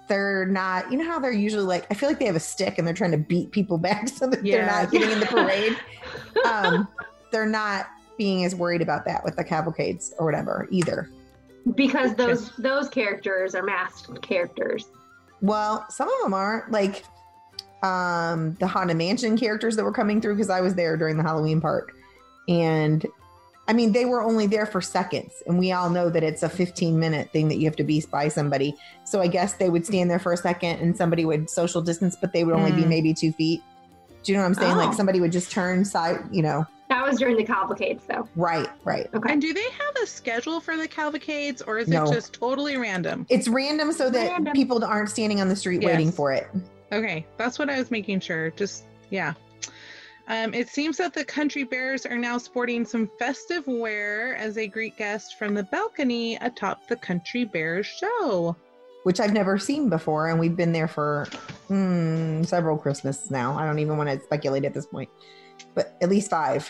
[0.08, 0.92] they're not.
[0.92, 1.86] You know how they're usually like.
[1.90, 4.28] I feel like they have a stick and they're trying to beat people back so
[4.28, 5.78] that they're not getting in the parade.
[6.46, 6.88] um,
[7.32, 11.10] they're not being as worried about that with the cavalcades or whatever either.
[11.76, 14.86] because those those characters are masked characters.
[15.42, 17.04] Well, some of them aren't like
[17.84, 21.24] um the Haunted Mansion characters that were coming through because I was there during the
[21.24, 21.92] Halloween part.
[22.48, 23.06] And
[23.70, 26.50] I mean, they were only there for seconds, and we all know that it's a
[26.50, 28.76] 15 minute thing that you have to be by somebody.
[29.04, 32.16] So I guess they would stand there for a second and somebody would social distance,
[32.20, 32.88] but they would only be Mm.
[32.90, 33.62] maybe two feet.
[34.24, 34.74] Do you know what I'm saying?
[34.74, 34.78] Oh.
[34.78, 38.28] Like somebody would just turn side, you know, That was during the cavalcades, though.
[38.38, 39.08] right, right.
[39.14, 39.32] Okay.
[39.34, 42.06] And do they have a schedule for the cavalcades or is No.
[42.06, 43.26] it just totally random?
[43.30, 44.54] It's random so that Random.
[44.54, 46.48] people aren't standing on the street waiting for it.
[46.94, 48.52] Okay, that's what I was making sure.
[48.52, 49.34] Just yeah.
[50.30, 54.68] Um, it seems that the country bears are now sporting some festive wear as they
[54.68, 58.56] greet guests from the balcony atop the country bears show.
[59.04, 61.28] which I've never seen before, and we've been there for
[61.70, 63.58] mm, several Christmases now.
[63.58, 65.10] I don't even want to speculate at this point,
[65.76, 66.70] but at least five.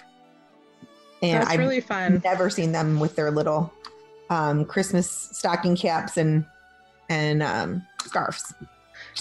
[1.24, 2.22] And that's I've really fun.
[2.24, 3.74] never seen them with their little
[4.30, 6.46] um, Christmas stocking caps and
[7.10, 8.54] and um, scarves.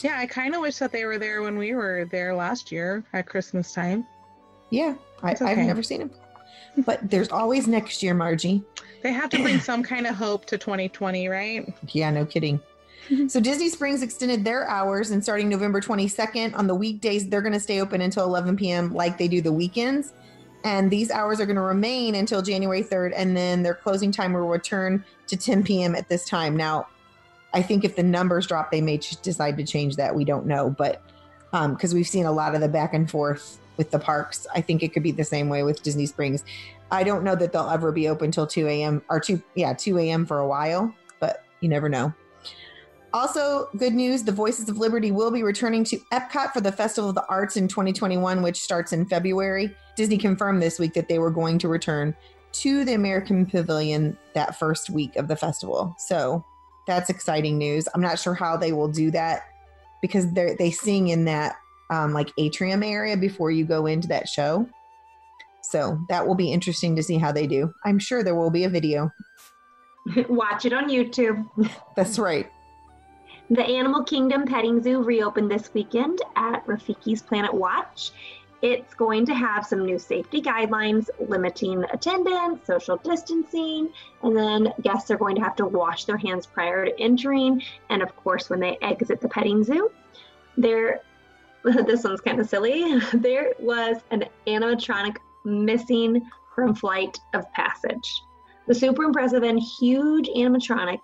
[0.03, 3.03] Yeah, I kind of wish that they were there when we were there last year
[3.14, 4.07] at Christmas time.
[4.70, 6.11] Yeah, I, It's I've never seen them,
[6.85, 8.62] but there's always next year, Margie.
[9.02, 11.72] They have to bring some kind of hope to 2020, right?
[11.92, 12.61] Yeah, no kidding.
[13.29, 17.52] so Disney Springs extended their hours and starting November 22nd on the weekdays, they're going
[17.52, 18.92] to stay open until 11 p.m.
[18.92, 20.12] like they do the weekends.
[20.64, 23.12] And these hours are going to remain until January 3rd.
[23.14, 25.94] And then their closing time will return to 10 p.m.
[25.94, 26.57] at this time.
[26.57, 26.88] Now,
[27.52, 30.14] I think if the numbers drop, they may ch- decide to change that.
[30.14, 30.70] We don't know.
[30.70, 31.02] But
[31.52, 34.61] um, because we've seen a lot of the back and forth with the parks, I
[34.61, 36.45] think it could be the same way with Disney Springs.
[36.91, 39.03] I don't know that they'll ever be open till 2 a.m.
[39.09, 40.27] or 2, yeah, 2 a.m.
[40.27, 42.12] for a while, but you never know.
[43.12, 47.09] Also, good news the Voices of Liberty will be returning to Epcot for the Festival
[47.09, 49.75] of the Arts in 2021, which starts in February.
[49.97, 52.15] Disney confirmed this week that they were going to return
[52.53, 55.95] to the American Pavilion that first week of the festival.
[55.99, 56.45] So
[56.87, 57.89] that's exciting news.
[57.95, 59.45] I'm not sure how they will do that
[60.01, 61.57] because they they sing in that
[61.90, 64.68] um, like atrium area before you go into that show.
[65.62, 67.72] So that will be interesting to see how they do.
[67.85, 69.11] I'm sure there will be a video.
[70.29, 71.44] Watch it on YouTube.
[71.96, 72.51] That's right.
[73.51, 78.11] The Animal Kingdom Petting Zoo reopened this weekend at Rafiki's Planet Watch.
[78.62, 83.90] It's going to have some new safety guidelines limiting attendance, social distancing,
[84.22, 88.03] and then guests are going to have to wash their hands prior to entering, and
[88.03, 89.90] of course, when they exit the petting zoo.
[90.57, 91.03] There,
[91.87, 93.00] this one's kind of silly.
[93.12, 96.24] There was an animatronic missing
[96.55, 98.22] from Flight of Passage.
[98.68, 101.00] The super impressive and huge animatronic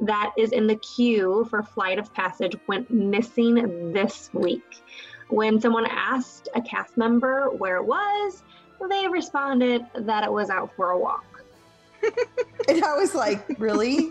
[0.00, 4.82] that is in the queue for Flight of Passage went missing this week.
[5.30, 8.44] When someone asked a cast member where it was,
[8.88, 11.24] they responded that it was out for a walk.
[12.66, 14.10] And I was like, really?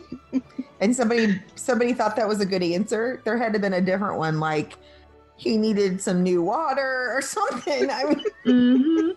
[0.79, 3.19] and somebody somebody thought that was a good answer.
[3.23, 4.77] There had to have been a different one, like
[5.36, 7.89] he needed some new water or something.
[7.89, 9.10] I mean, hmm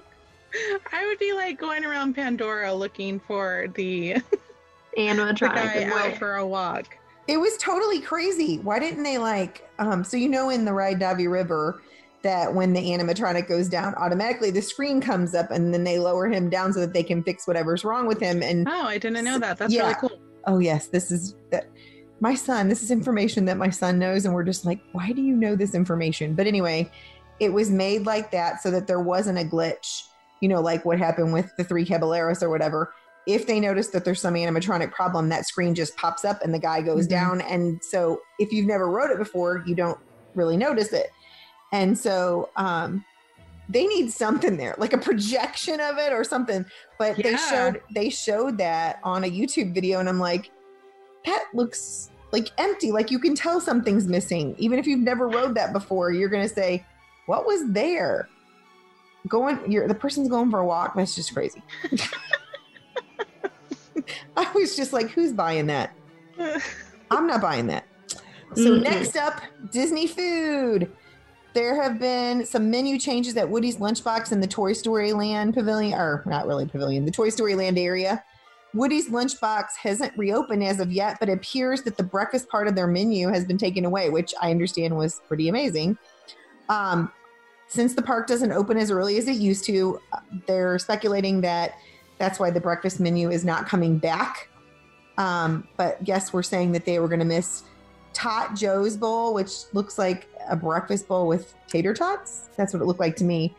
[0.92, 4.14] I would be like going around Pandora looking for the,
[4.96, 5.54] the Animatronic.
[5.54, 6.96] guy out what- for a walk.
[7.28, 8.58] it was totally crazy.
[8.60, 11.82] Why didn't they like um so you know in the Ride Na'vi River
[12.22, 16.26] that when the animatronic goes down, automatically the screen comes up and then they lower
[16.26, 18.42] him down so that they can fix whatever's wrong with him.
[18.42, 19.58] And Oh, I didn't know that.
[19.58, 19.82] That's Yeah.
[19.82, 20.18] really cool.
[20.46, 21.66] oh yes, this is that
[22.20, 25.22] my son, this is information that my son knows, and we're just like, why do
[25.22, 26.34] you know this information?
[26.34, 26.90] But anyway,
[27.40, 30.02] it was made like that so that there wasn't a glitch,
[30.40, 32.94] you know, like what happened with the three caballeros or whatever.
[33.26, 36.58] If they notice that there's some animatronic problem, that screen just pops up and the
[36.58, 37.10] guy goes Mhm.
[37.10, 37.40] down.
[37.42, 39.98] And so if you've never rode it before, you don't
[40.34, 41.08] really notice it.
[41.72, 43.04] And so um
[43.68, 46.64] they need something there, like a projection of it or something.
[47.00, 50.48] But they showed they showed that on a YouTube video, and I'm like,
[51.26, 52.92] that looks like empty.
[52.92, 54.54] Like you can tell something's missing.
[54.58, 56.84] Even if you've never rode that before, you're gonna say,
[57.26, 58.28] What was there?
[59.28, 61.62] Going you're the person's going for a walk, that's just crazy.
[64.36, 65.94] I was just like, who's buying that?
[67.10, 67.86] I'm not buying that.
[68.54, 68.82] So Mm-mm.
[68.82, 69.40] next up,
[69.72, 70.92] Disney food.
[71.54, 75.98] There have been some menu changes at Woody's Lunchbox in the Toy Story Land Pavilion,
[75.98, 78.22] or not really pavilion, the Toy Story Land area.
[78.76, 82.74] Woody's Lunchbox hasn't reopened as of yet, but it appears that the breakfast part of
[82.74, 85.96] their menu has been taken away, which I understand was pretty amazing.
[86.68, 87.10] Um,
[87.68, 91.74] since the park doesn't open as early as it used to, uh, they're speculating that
[92.18, 94.48] that's why the breakfast menu is not coming back.
[95.18, 97.62] Um, but guests were saying that they were going to miss
[98.12, 102.48] Tot Joe's bowl, which looks like a breakfast bowl with tater tots.
[102.56, 103.54] That's what it looked like to me.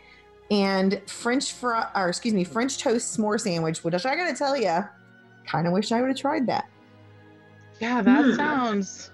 [0.50, 4.56] And French fry, or excuse me, French toast s'more sandwich, which I got to tell
[4.56, 4.84] you,
[5.48, 6.66] kind of wish I would have tried that.
[7.80, 8.34] yeah, that Hmm.
[8.36, 9.12] sounds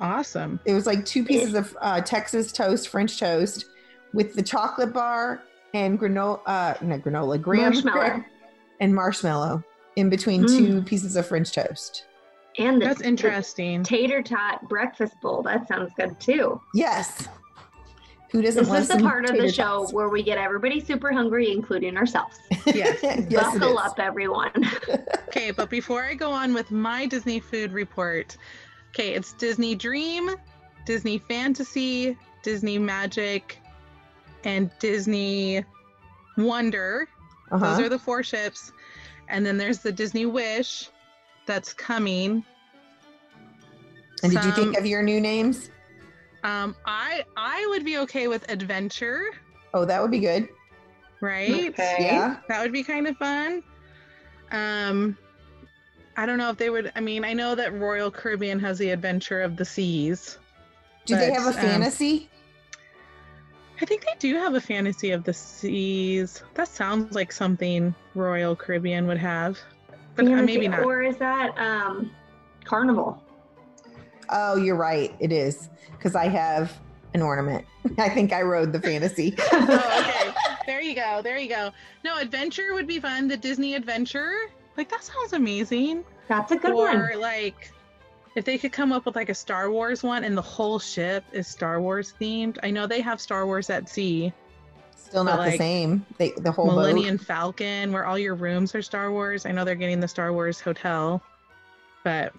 [0.00, 0.58] awesome.
[0.64, 3.66] It was like two pieces of uh, Texas toast, French toast,
[4.14, 5.42] with the chocolate bar
[5.74, 8.24] and granola, uh, not granola, graham Marshmallow.
[8.80, 9.62] and marshmallow
[9.96, 10.56] in between Mm.
[10.58, 12.06] two pieces of French toast.
[12.58, 13.82] And the, That's the interesting.
[13.84, 15.42] tater tot breakfast bowl.
[15.42, 16.60] That sounds good too.
[16.74, 17.28] Yes.
[18.30, 19.92] Who doesn't This want is the part of the tater show tots?
[19.92, 22.38] where we get everybody super hungry, including ourselves.
[22.66, 22.98] Yes.
[23.02, 24.52] yes, Buckle up, everyone.
[25.28, 28.36] Okay, but before I go on with my Disney food report,
[28.90, 30.30] okay, it's Disney Dream,
[30.86, 33.58] Disney Fantasy, Disney Magic,
[34.44, 35.64] and Disney
[36.38, 37.06] Wonder.
[37.50, 37.82] Those Uh-huh.
[37.82, 38.72] are the four ships.
[39.28, 40.88] And then there's the Disney Wish
[41.46, 42.42] that's coming.
[44.22, 45.70] And did you think of your new names?
[46.44, 49.30] Um, I I would be okay with Adventure,
[49.74, 50.48] Oh, that would be good.
[51.20, 51.70] right?
[51.70, 51.96] Okay.
[52.00, 52.36] Yeah.
[52.48, 53.62] That would be kind of fun.
[54.50, 55.16] Um,
[56.16, 56.90] I don't know if they would.
[56.96, 60.38] I mean, I know that Royal Caribbean has the Adventure of the Seas.
[61.06, 62.28] Do they have a um, fantasy?
[63.80, 66.42] I think they do have a Fantasy of the Seas.
[66.54, 69.58] That sounds like something Royal Caribbean would have,
[70.16, 70.80] but uh, maybe not.
[70.80, 72.10] Or is that um,
[72.64, 73.22] Carnival?
[74.30, 75.14] Oh, you're right.
[75.20, 76.78] It is because I have
[77.14, 77.64] an ornament.
[77.98, 79.34] I think I rode the fantasy.
[79.52, 80.34] oh, okay.
[80.66, 81.22] There you go.
[81.22, 81.70] There you go.
[82.04, 83.26] No, Adventure would be fun.
[83.26, 86.04] The Disney Adventure, like that sounds amazing.
[86.28, 86.96] That's a good or one.
[86.96, 87.72] Or like
[88.36, 91.24] if they could come up with like a Star Wars one and the whole ship
[91.32, 92.58] is Star Wars themed.
[92.62, 94.30] I know they have Star Wars at Sea,
[95.08, 96.04] Still not But, the same.
[96.18, 96.76] They, the whole boat.
[96.76, 99.46] Millennium Falcon, where all your rooms are Star Wars.
[99.46, 101.22] I know they're getting the Star Wars hotel,
[102.04, 102.34] but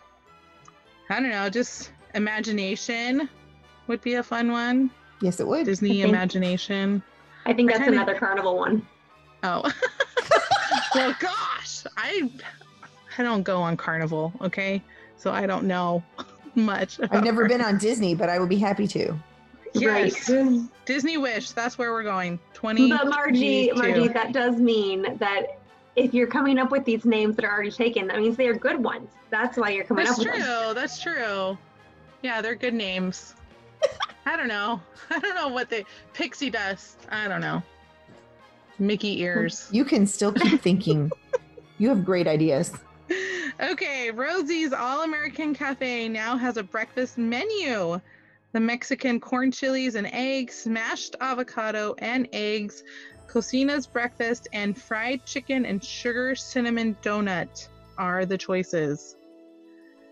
[1.09, 1.49] I don't know.
[1.49, 3.29] Just imagination
[3.87, 4.91] would be a fun one.
[5.21, 5.65] Yes, it would.
[5.65, 7.01] Disney think- Imagination.
[7.45, 8.85] I think I that's kinda- another Carnival one.
[9.43, 9.63] Oh.
[10.95, 12.29] well, gosh, I
[13.17, 14.81] I don't go on Carnival, okay?
[15.17, 16.03] So I don't know
[16.55, 16.99] much.
[16.99, 19.17] I've about never been on Disney, but I would be happy to.
[19.73, 20.29] Yes.
[20.29, 20.61] Right.
[20.85, 21.51] Disney Wish.
[21.51, 22.39] That's where we're going.
[22.53, 22.89] Twenty.
[22.89, 25.58] But Margie, Margie, that does mean that
[25.95, 28.53] if you're coming up with these names that are already taken, that means they are
[28.53, 29.09] good ones.
[29.29, 30.43] That's why you're coming That's up with true.
[30.43, 30.75] them.
[30.75, 31.57] That's true.
[32.21, 33.35] Yeah, they're good names.
[34.25, 34.81] I don't know.
[35.09, 36.97] I don't know what they pixie dust.
[37.09, 37.61] I don't know.
[38.77, 39.67] Mickey ears.
[39.71, 41.11] You can still keep thinking.
[41.77, 42.73] you have great ideas.
[43.61, 47.99] okay, Rosie's All American Cafe now has a breakfast menu.
[48.51, 52.83] The Mexican corn chilies and eggs, smashed avocado and eggs,
[53.29, 57.67] cocina's breakfast, and fried chicken and sugar cinnamon donut
[57.97, 59.15] are the choices.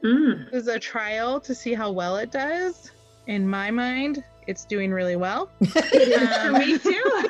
[0.03, 0.51] Mm.
[0.51, 2.91] This is a trial to see how well it does.
[3.26, 5.49] In my mind, it's doing really well.
[5.59, 7.30] It is for Um, me too.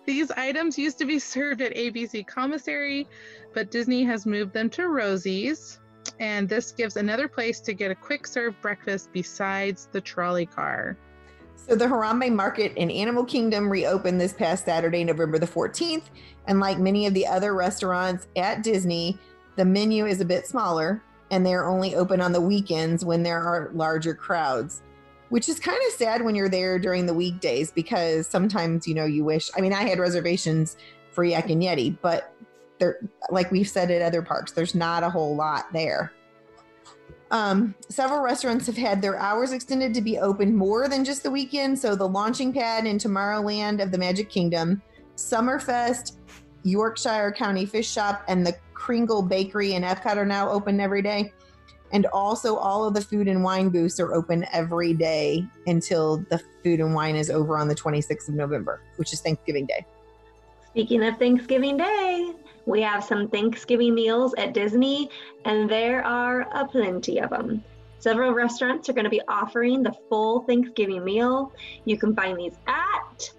[0.06, 3.08] These items used to be served at ABC Commissary,
[3.52, 5.80] but Disney has moved them to Rosie's.
[6.20, 10.96] And this gives another place to get a quick serve breakfast besides the trolley car.
[11.68, 16.04] So the Harambe Market in Animal Kingdom reopened this past Saturday, November the 14th.
[16.46, 19.18] And like many of the other restaurants at Disney,
[19.56, 21.02] the menu is a bit smaller
[21.32, 24.82] and they're only open on the weekends when there are larger crowds,
[25.30, 29.04] which is kind of sad when you're there during the weekdays because sometimes, you know,
[29.04, 29.50] you wish.
[29.56, 30.76] I mean, I had reservations
[31.10, 32.32] for Yak and Yeti, but
[33.30, 36.12] like we've said at other parks, there's not a whole lot there.
[37.30, 41.30] Um, several restaurants have had their hours extended to be open more than just the
[41.30, 41.78] weekend.
[41.78, 44.80] So the launching pad in Tomorrowland of the Magic Kingdom,
[45.16, 46.18] Sommerfest,
[46.62, 51.32] Yorkshire County Fish Shop, and the Kringla Bakeri in Epcot are now open every day.
[51.92, 56.40] And also, all of the food and wine booths are open every day until the
[56.62, 59.86] food and wine is over on the 26th of November, which is Thanksgiving Day.
[60.70, 62.34] Speaking of Thanksgiving Day,
[62.66, 65.08] we have some Thanksgiving meals at Disney,
[65.44, 67.64] and there are a plenty of them.
[67.98, 71.52] Several restaurants are going to be offering the full Thanksgiving meal.
[71.84, 73.32] You can find these at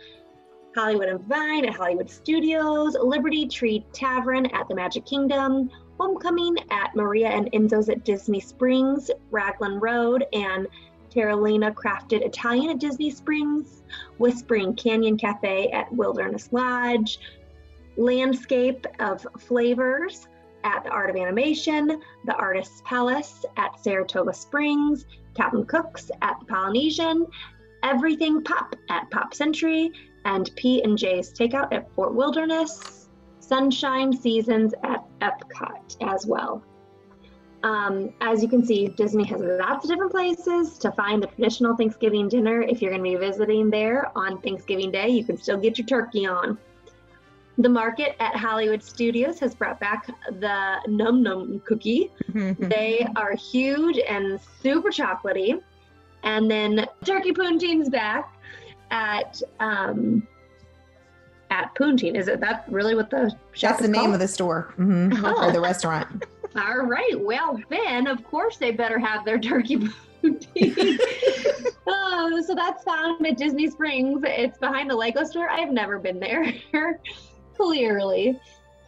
[0.75, 5.69] Hollywood and Vine at Hollywood Studios, Liberty Tree Tavern at the Magic Kingdom,
[5.99, 10.67] Homecoming at Maria and Enzo's at Disney Springs, Raglan Road, and
[11.09, 13.81] Terralina Crafted Italian at Disney Springs,
[14.19, 17.19] Whispering Canyon Cafe at Wilderness Lodge,
[17.97, 20.27] Landscape of Flavors
[20.63, 26.45] at the Art of Animation, the Artist's Palette at Saratoga Springs, Captain Cook's at the
[26.45, 27.25] Polynesian,
[27.83, 29.91] Everything Pop at Pop Century,
[30.25, 36.63] and P and J's Takeout at Fort Wilderness, Sunshine Seasons at Epcot as well.
[37.63, 41.75] Um, as you can see, Disney has lots of different places to find the traditional
[41.75, 42.61] Thanksgiving dinner.
[42.61, 45.87] If you're going to be visiting there on Thanksgiving Day, you can still get your
[45.87, 46.57] turkey on.
[47.59, 50.07] The market at Hollywood Studios has brought back
[50.39, 52.11] the Num Num cookie.
[52.59, 55.61] they are huge and super chocolatey.
[56.23, 58.31] And then Turkey Poontine's back
[58.91, 60.27] at um,
[61.49, 62.15] at Poontine.
[62.15, 64.13] Is it that really what the That's the name called?
[64.15, 65.47] of the store hmm Oh.
[65.47, 66.25] or the restaurant.
[66.55, 67.13] All right.
[67.19, 69.77] Well, then, of course, they better have their turkey
[70.23, 70.97] poutine.
[71.87, 74.21] oh, so that's found at Disney Springs.
[74.25, 75.49] It's behind the Lego store.
[75.49, 76.53] I've never been there.
[77.57, 78.39] Clearly,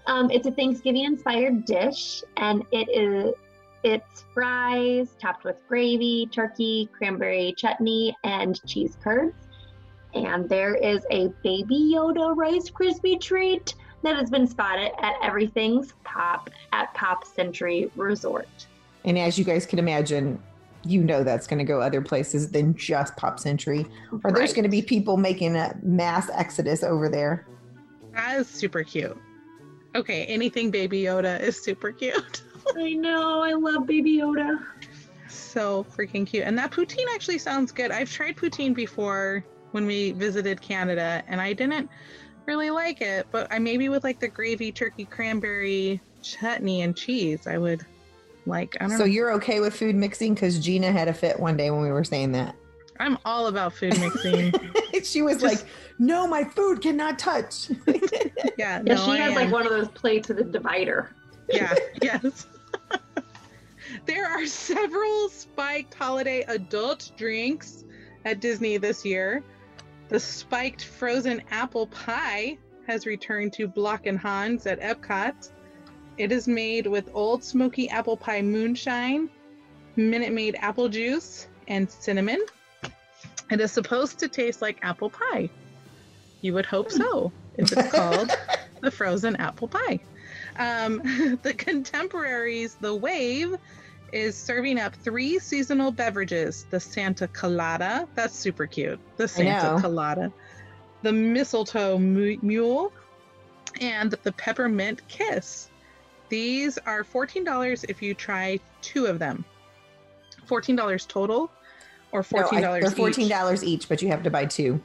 [0.07, 3.33] um, it's a Thanksgiving-inspired dish, and it is
[3.83, 9.35] it's fries topped with gravy, turkey, cranberry chutney, and cheese curds.
[10.13, 15.93] And there is a Baby Yoda Rice Krispie treat that has been spotted at Everything's
[16.03, 18.47] Pop at Pop Century Resort.
[19.05, 20.41] And as you guys can imagine,
[20.83, 23.85] you know that's going to go other places than just Pop Century.
[24.23, 27.45] Or there's going to be people making a mass exodus over there.
[28.13, 29.17] That is super cute.
[29.95, 32.43] Okay, anything Baby Yoda is super cute.
[32.77, 34.63] I know, I love Baby Yoda.
[35.27, 36.43] so freaking cute.
[36.43, 37.91] And that poutine actually sounds good.
[37.91, 41.89] I've tried poutine before when we visited Canada and I didn't
[42.45, 47.47] really like it, but I maybe with like the gravy, turkey, cranberry, chutney, and cheese,
[47.47, 47.85] I would
[48.45, 48.75] like.
[48.79, 49.05] I don't So know.
[49.05, 50.33] you're okay with food mixing?
[50.33, 52.55] Because Gina had a fit one day when we were saying that.
[52.99, 54.53] I'm all about food mixing.
[55.03, 57.69] she was Just- like, no, my food cannot touch.
[57.87, 57.95] yeah,
[58.57, 61.13] Yeah, no, she I has like one of those plates with a divider.
[61.49, 62.47] Yeah, yes.
[64.05, 67.83] there are several spiked holiday adult drinks
[68.23, 69.43] at Disney this year.
[70.07, 75.51] The spiked frozen apple pie has returned to Block and Hans at Epcot.
[76.17, 79.29] It is made with Old Smoky apple pie moonshine,
[79.97, 82.43] Minute Maid apple juice, and cinnamon.
[83.51, 85.49] It is supposed to taste like apple pie.
[86.41, 88.31] You would hope so if it's called
[88.81, 89.99] the frozen apple pie.
[90.57, 90.97] Um,
[91.43, 93.55] the Contemporaries, The Wave,
[94.11, 98.99] is serving up three seasonal beverages the Santa Colada, that's super cute.
[99.17, 99.79] The Santa.
[99.81, 100.31] Colada,
[101.03, 102.91] the Mistletoe Mu- Mule,
[103.81, 105.69] and the Peppermint Kiss.
[106.29, 109.45] These are $14 if you try two of them.
[110.47, 111.51] $14 total
[112.11, 113.29] or $14 I- they're fourteen each?
[113.31, 114.81] dollars each, but you have to buy two.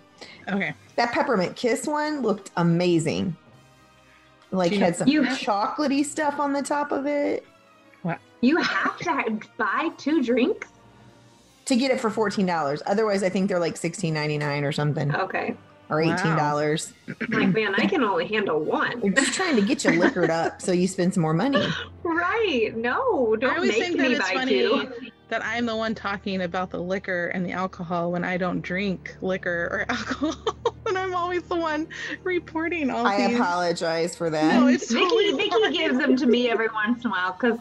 [0.49, 0.75] Okay.
[0.97, 3.37] That peppermint kiss one looked amazing.
[4.51, 7.45] Like Do had some You- chocolatey stuff on the top of it.
[8.03, 8.18] What?
[8.41, 10.68] You have to buy two drinks?
[11.66, 12.83] To get it for fourteen dollars.
[12.87, 15.57] Otherwise, I think they're like sixteen ninety nine or something, Okay.
[15.89, 16.93] or eighteen dollars.
[17.31, 19.01] Like, man, I can only handle one.
[19.01, 21.66] They're just trying to get you liquored up so you spend some more money.
[22.03, 22.77] Right.
[22.77, 24.91] No, don't always make think that me it's buy funny two.
[25.29, 29.16] That I'm the one talking about the liquor and the alcohol when I don't drink
[29.20, 30.57] liquor or alcohol.
[30.87, 31.89] and I'm always the one
[32.22, 33.12] reporting all these.
[33.20, 33.37] I these.
[33.41, 34.55] apologize for that.
[34.61, 35.72] No, it's Vicky, totally Vicky fine.
[35.72, 37.59] gives them to me every once in a while because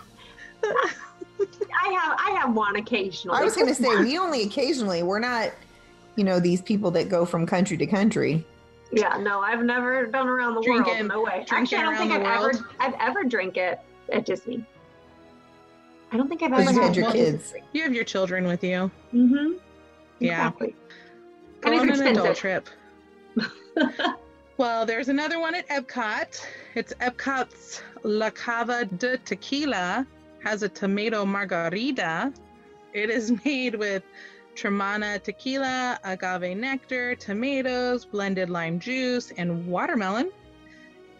[0.64, 3.38] I have I have one occasionally.
[3.39, 5.03] I was going to say we only occasionally.
[5.03, 5.51] We're not,
[6.16, 8.45] you know, these people that go from country to country.
[8.91, 11.07] Yeah, no, I've never done around the Drinking- world.
[11.07, 11.43] No way.
[11.47, 12.22] drinking Actually, I don't think I've
[12.53, 12.70] the ever.
[12.80, 13.80] I've ever drank it
[14.11, 14.64] at Disney.
[16.14, 17.53] I don't think I've Because ever you had your well, kids.
[17.74, 18.91] You have your children with you.
[19.14, 19.53] Mm-hmm.
[20.20, 20.47] Yeah.
[20.47, 20.76] Exactly.
[21.61, 22.70] Go And on it's an adult trip.
[24.57, 26.45] Well, there's another one at Epcot.
[26.76, 30.05] It's Epcot's La Cava de Tequila
[30.43, 32.32] has a tomato margarita.
[32.93, 34.03] It is made with
[34.55, 40.32] Tremana tequila, agave nectar, tomatoes, blended lime juice, and watermelon.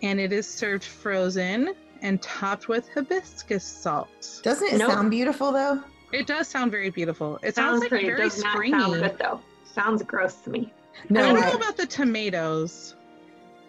[0.04, 1.74] And it is served frozen
[2.04, 4.42] and topped with hibiscus salt.
[4.44, 4.92] Doesn't it Nope.
[4.92, 5.82] sound beautiful though?
[6.12, 7.38] It does sound very beautiful.
[7.42, 8.06] It sounds, Sounds like pretty.
[8.06, 8.80] very Does not springy.
[8.80, 9.42] sound good though.
[9.64, 10.72] Sounds gross to me.
[10.96, 12.96] I No, don't I- know about the tomatoes.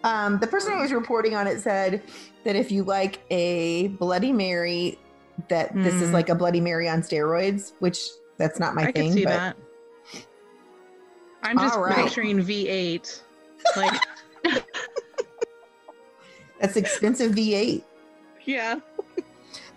[0.03, 2.03] Um, the person who was reporting on it said
[2.43, 4.99] that if you like a Bloody Mary,
[5.49, 6.13] that this is Mm.
[6.13, 7.97] like a Bloody Mary on steroids, which
[8.37, 9.05] that's not my I thing.
[9.07, 9.55] can see but that.
[11.41, 11.95] I'm just All right.
[11.95, 13.21] picturing V8.
[13.75, 13.99] Like,
[16.61, 17.83] that's expensive V8.
[18.45, 18.79] Yeah.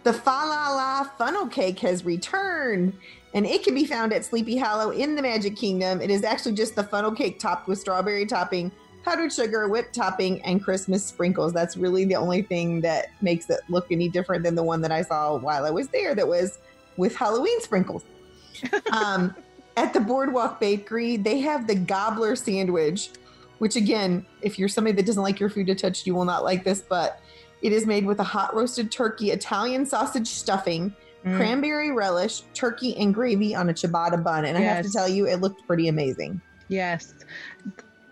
[0.05, 2.97] The Fa La La funnel cake has returned,
[3.35, 6.01] and it can be found at Sleepy Hollow in the Magic Kingdom.
[6.01, 8.71] It is actually just the funnel cake topped with strawberry topping,
[9.05, 11.53] powdered sugar, whipped topping, and Christmas sprinkles.
[11.53, 14.93] That's really the only thing that makes it look any different than the one that
[14.93, 16.59] I saw while I was there that was
[16.97, 18.05] with Halloween sprinkles.
[18.93, 19.35] um,
[19.77, 23.11] at the Boardwalk Bakery, they have the gobbler sandwich,
[23.59, 26.45] which again, if you're somebody that doesn't like your food to touch, you will not
[26.45, 27.21] like this, but
[27.63, 30.95] it is made with a hot roasted turkey, Italian sausage stuffing,
[31.25, 31.37] Mm.
[31.37, 34.45] cranberry relish, turkey, and gravy on a ciabatta bun.
[34.45, 36.41] And I have to tell you, it looked pretty amazing.
[36.69, 37.13] Yes.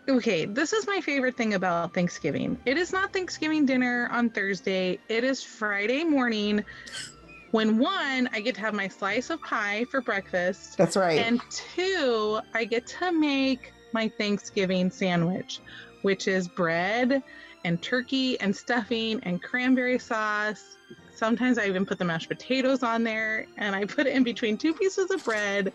[0.09, 2.59] Okay, this is my favorite thing about Thanksgiving.
[2.65, 4.99] It is not Thanksgiving dinner on Thursday.
[5.09, 6.65] It is Friday morning
[7.53, 11.21] when one, I get to have my slice of pie for breakfast, That's right.
[11.21, 15.61] and two, I get to make my Thanksgiving sandwich,
[16.03, 17.23] which is bread
[17.67, 20.77] and turkey and stuffing and cranberry sauce.
[21.15, 24.57] Sometimes I even put the mashed potatoes on there and I put it in between
[24.57, 25.73] two pieces of bread,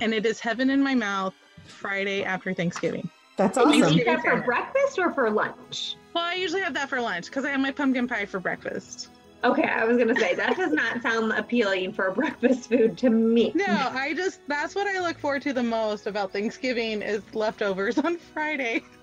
[0.00, 1.34] and it is heaven in my mouth
[1.66, 3.08] Friday after Thanksgiving.
[3.36, 3.80] That's awesome.
[3.80, 5.94] Do you eat that for breakfast or for lunch?
[6.14, 9.10] Well, I usually have that for lunch because I have my pumpkin pie for breakfast.
[9.44, 13.10] Okay, I was gonna say that does not sound appealing for a breakfast food to
[13.10, 13.52] me.
[13.54, 17.98] No, I just that's what I look forward to the most about Thanksgiving is leftovers
[17.98, 18.82] on Friday.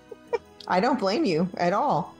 [0.68, 2.14] I don't blame you at all.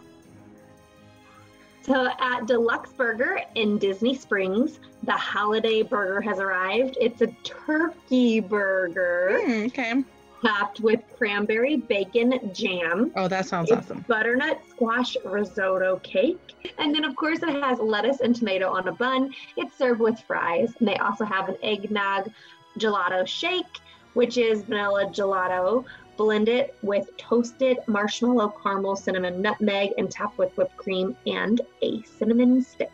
[1.82, 6.96] So at Deluxe Burger in Disney Springs, the holiday burger has arrived.
[7.00, 10.02] It's a turkey burger Hmm, okay.
[10.44, 13.12] topped with cranberry bacon jam.
[13.14, 14.04] Oh, that sounds It's awesome.
[14.08, 16.74] butternut squash risotto cake.
[16.78, 19.32] And then, of course, it has lettuce and tomato on a bun.
[19.56, 20.74] It's served with fries.
[20.80, 22.30] And they also have an eggnog
[22.78, 23.78] gelato shake,
[24.14, 25.84] which is vanilla gelato
[26.16, 32.62] blended with toasted marshmallow, caramel, cinnamon, nutmeg, and top with whipped cream and a cinnamon
[32.62, 32.90] stick.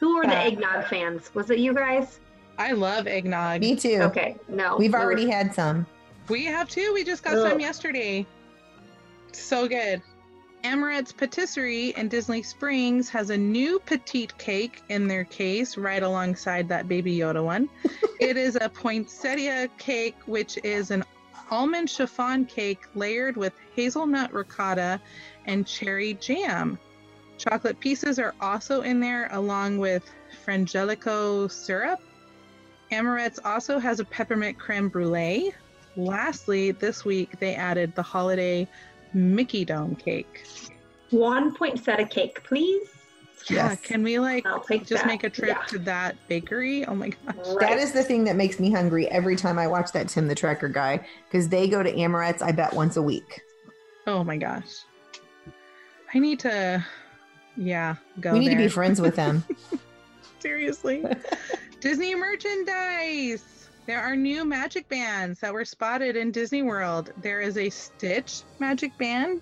[0.00, 1.34] Who are the Uh, eggnog fans?
[1.34, 2.20] Was it you guys?
[2.58, 3.60] I love eggnog.
[3.60, 4.00] Me too.
[4.02, 4.76] Okay, no.
[4.76, 5.86] We've already had some.
[6.28, 6.92] We have two.
[6.92, 7.50] We just got Ugh.
[7.50, 8.26] some yesterday.
[9.32, 10.02] So good.
[10.64, 16.68] Amorette's Patisserie in Disney Springs has a new petite cake in their case right alongside
[16.68, 17.68] that Baby Yoda one.
[18.20, 21.04] it is a poinsettia cake, which is an
[21.50, 25.00] almond chiffon cake layered with hazelnut ricotta
[25.46, 26.78] and cherry jam.
[27.38, 30.10] Chocolate pieces are also in there along with
[30.44, 32.00] frangelico syrup.
[32.92, 35.52] Amorette's also has a peppermint creme brulee.
[35.96, 38.66] Lastly, this week they added the holiday
[39.12, 40.46] Mickey Dome cake.
[41.10, 42.88] One poinsettia cake, please.
[43.48, 43.80] Yeah, Yes.
[43.80, 45.06] can we like just that.
[45.06, 45.66] make a trip Yeah.
[45.68, 46.84] to that bakery?
[46.84, 47.34] Oh my gosh.
[47.36, 47.78] That Right.
[47.78, 50.68] is the thing that makes me hungry every time I watch that Tim the Tracker
[50.68, 53.42] guy because they go to Amorette's, I bet, once a week.
[54.06, 54.82] Oh my gosh.
[56.14, 56.84] I need to
[57.56, 59.44] yeah, go we need to be friends with them.
[60.40, 61.04] Seriously.
[61.80, 63.68] Disney merchandise.
[63.86, 67.12] There are new magic bands that were spotted in Disney World.
[67.22, 69.40] There is a Stitch magic band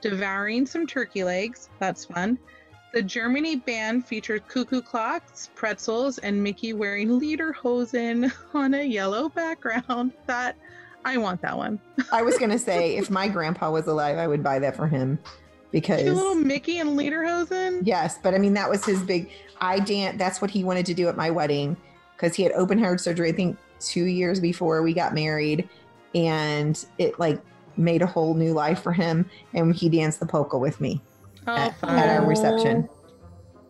[0.00, 1.68] devouring some turkey legs.
[1.80, 2.38] That's fun.
[2.92, 10.12] The Germany band featured cuckoo clocks, pretzels, and Mickey wearing lederhosen on a yellow background.
[10.26, 10.56] That
[11.04, 11.80] I want that one.
[12.12, 14.88] I was going to say, if my grandpa was alive, I would buy that for
[14.88, 15.18] him
[15.70, 16.02] because.
[16.02, 17.82] Little Mickey and lederhosen.
[17.84, 19.30] Yes, but I mean that was his big.
[19.60, 21.76] I dan That's what he wanted to do at my wedding
[22.16, 23.28] because he had open heart surgery.
[23.28, 25.68] I think two years before we got married,
[26.14, 27.40] and it like
[27.76, 31.00] made a whole new life for him, and he danced the polka with me
[31.46, 32.88] Oh, at, at our reception.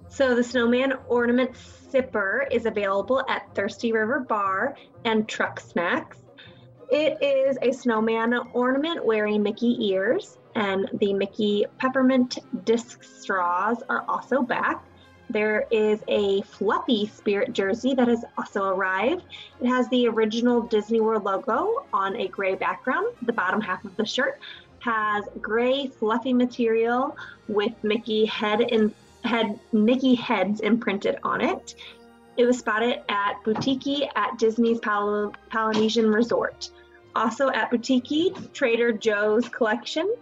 [0.08, 6.18] So the snowman ornament sipper is available at Thirsty River Bar and Trek Snacks.
[6.90, 14.04] It is a snowman ornament wearing Mickey ears, and the Mickey peppermint disc straws are
[14.08, 14.84] also back.
[15.28, 19.22] There is a fluffy spirit jersey that has also arrived.
[19.60, 23.06] It has the original Disney World logo on a gray background.
[23.22, 24.40] The bottom half of the shirt
[24.80, 27.16] has gray fluffy material
[27.54, 28.94] with Mickey head and
[29.24, 31.74] had Mickey heads imprinted on it.
[32.36, 36.70] It was spotted at BouTiki at Disney's Pol- Polynesian Resort.
[37.14, 40.14] Also at BouTiki, Trader Joe's collection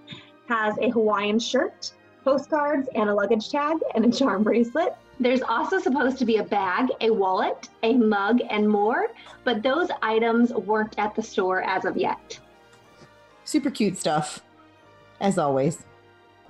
[0.49, 1.93] has a Hawaiian shirt,
[2.25, 4.97] postcards, and a luggage tag and a charm bracelet.
[5.21, 9.09] There's also supposed to be a bag, a wallet, a mug, and more,
[9.45, 12.39] but those items weren't at the store as of yet.
[13.45, 14.43] Super cute stuff,
[15.21, 15.85] as always.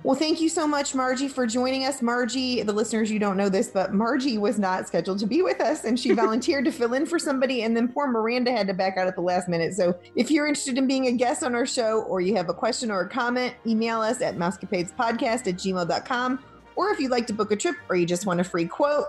[0.01, 2.01] Well, thank you so much, Margie, for joining us.
[2.01, 5.59] Margie, the listeners, you don't know this, but Margie was not scheduled to be with
[5.59, 7.63] us and she volunteered to fill in for somebody.
[7.63, 9.73] And then poor Miranda had to back out at the last minute.
[9.73, 12.53] So if you're interested in being a guest on our show or you have a
[12.53, 16.39] question or a comment, email us at mousecapadespodcast at gmail.com.
[16.77, 19.07] Or if you'd like to book a trip or you just want a free quote,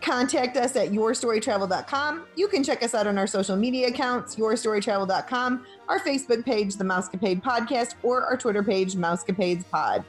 [0.00, 2.26] contact us at yourstorytravel.com.
[2.36, 6.84] You can check us out on our social media accounts, yourstorytravel.com, our Facebook page, The
[6.84, 10.04] Mousecapade Podcast, or our Twitter page, Mousecapades Pod.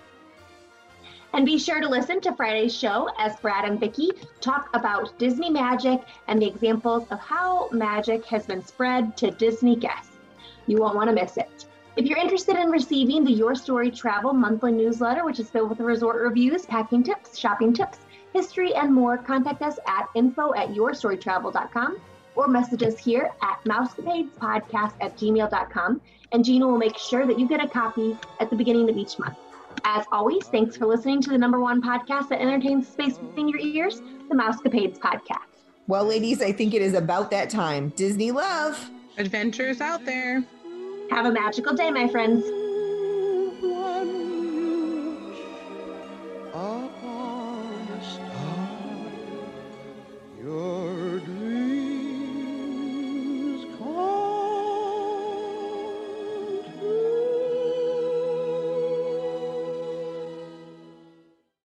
[1.33, 5.49] And be sure to listen to Friday's show as Brad and Vicky talk about Disney
[5.49, 10.17] magic and the examples of how magic has been spread to Disney guests.
[10.65, 11.65] You won't want to miss it.
[11.97, 15.79] If you're interested in receiving the Your Story Travel monthly newsletter, which is filled with
[15.79, 17.99] resort reviews, packing tips, shopping tips,
[18.35, 21.99] history, and more, contact us at info at yourstorytravel.com
[22.35, 26.01] or message us here at mousecapadespodcast at gmail.com.
[26.31, 29.17] And Gina will make sure that you get a copy at the beginning of each
[29.17, 29.37] month.
[29.85, 33.59] As always, thanks for listening to the number one podcast that entertains space between your
[33.59, 35.55] ears, the Mousecapades Podcast.
[35.87, 37.89] Well, ladies, I think it is about that time.
[37.89, 38.89] Disney love.
[39.17, 40.43] Adventures out there.
[41.11, 42.43] Have a magical day, my friends.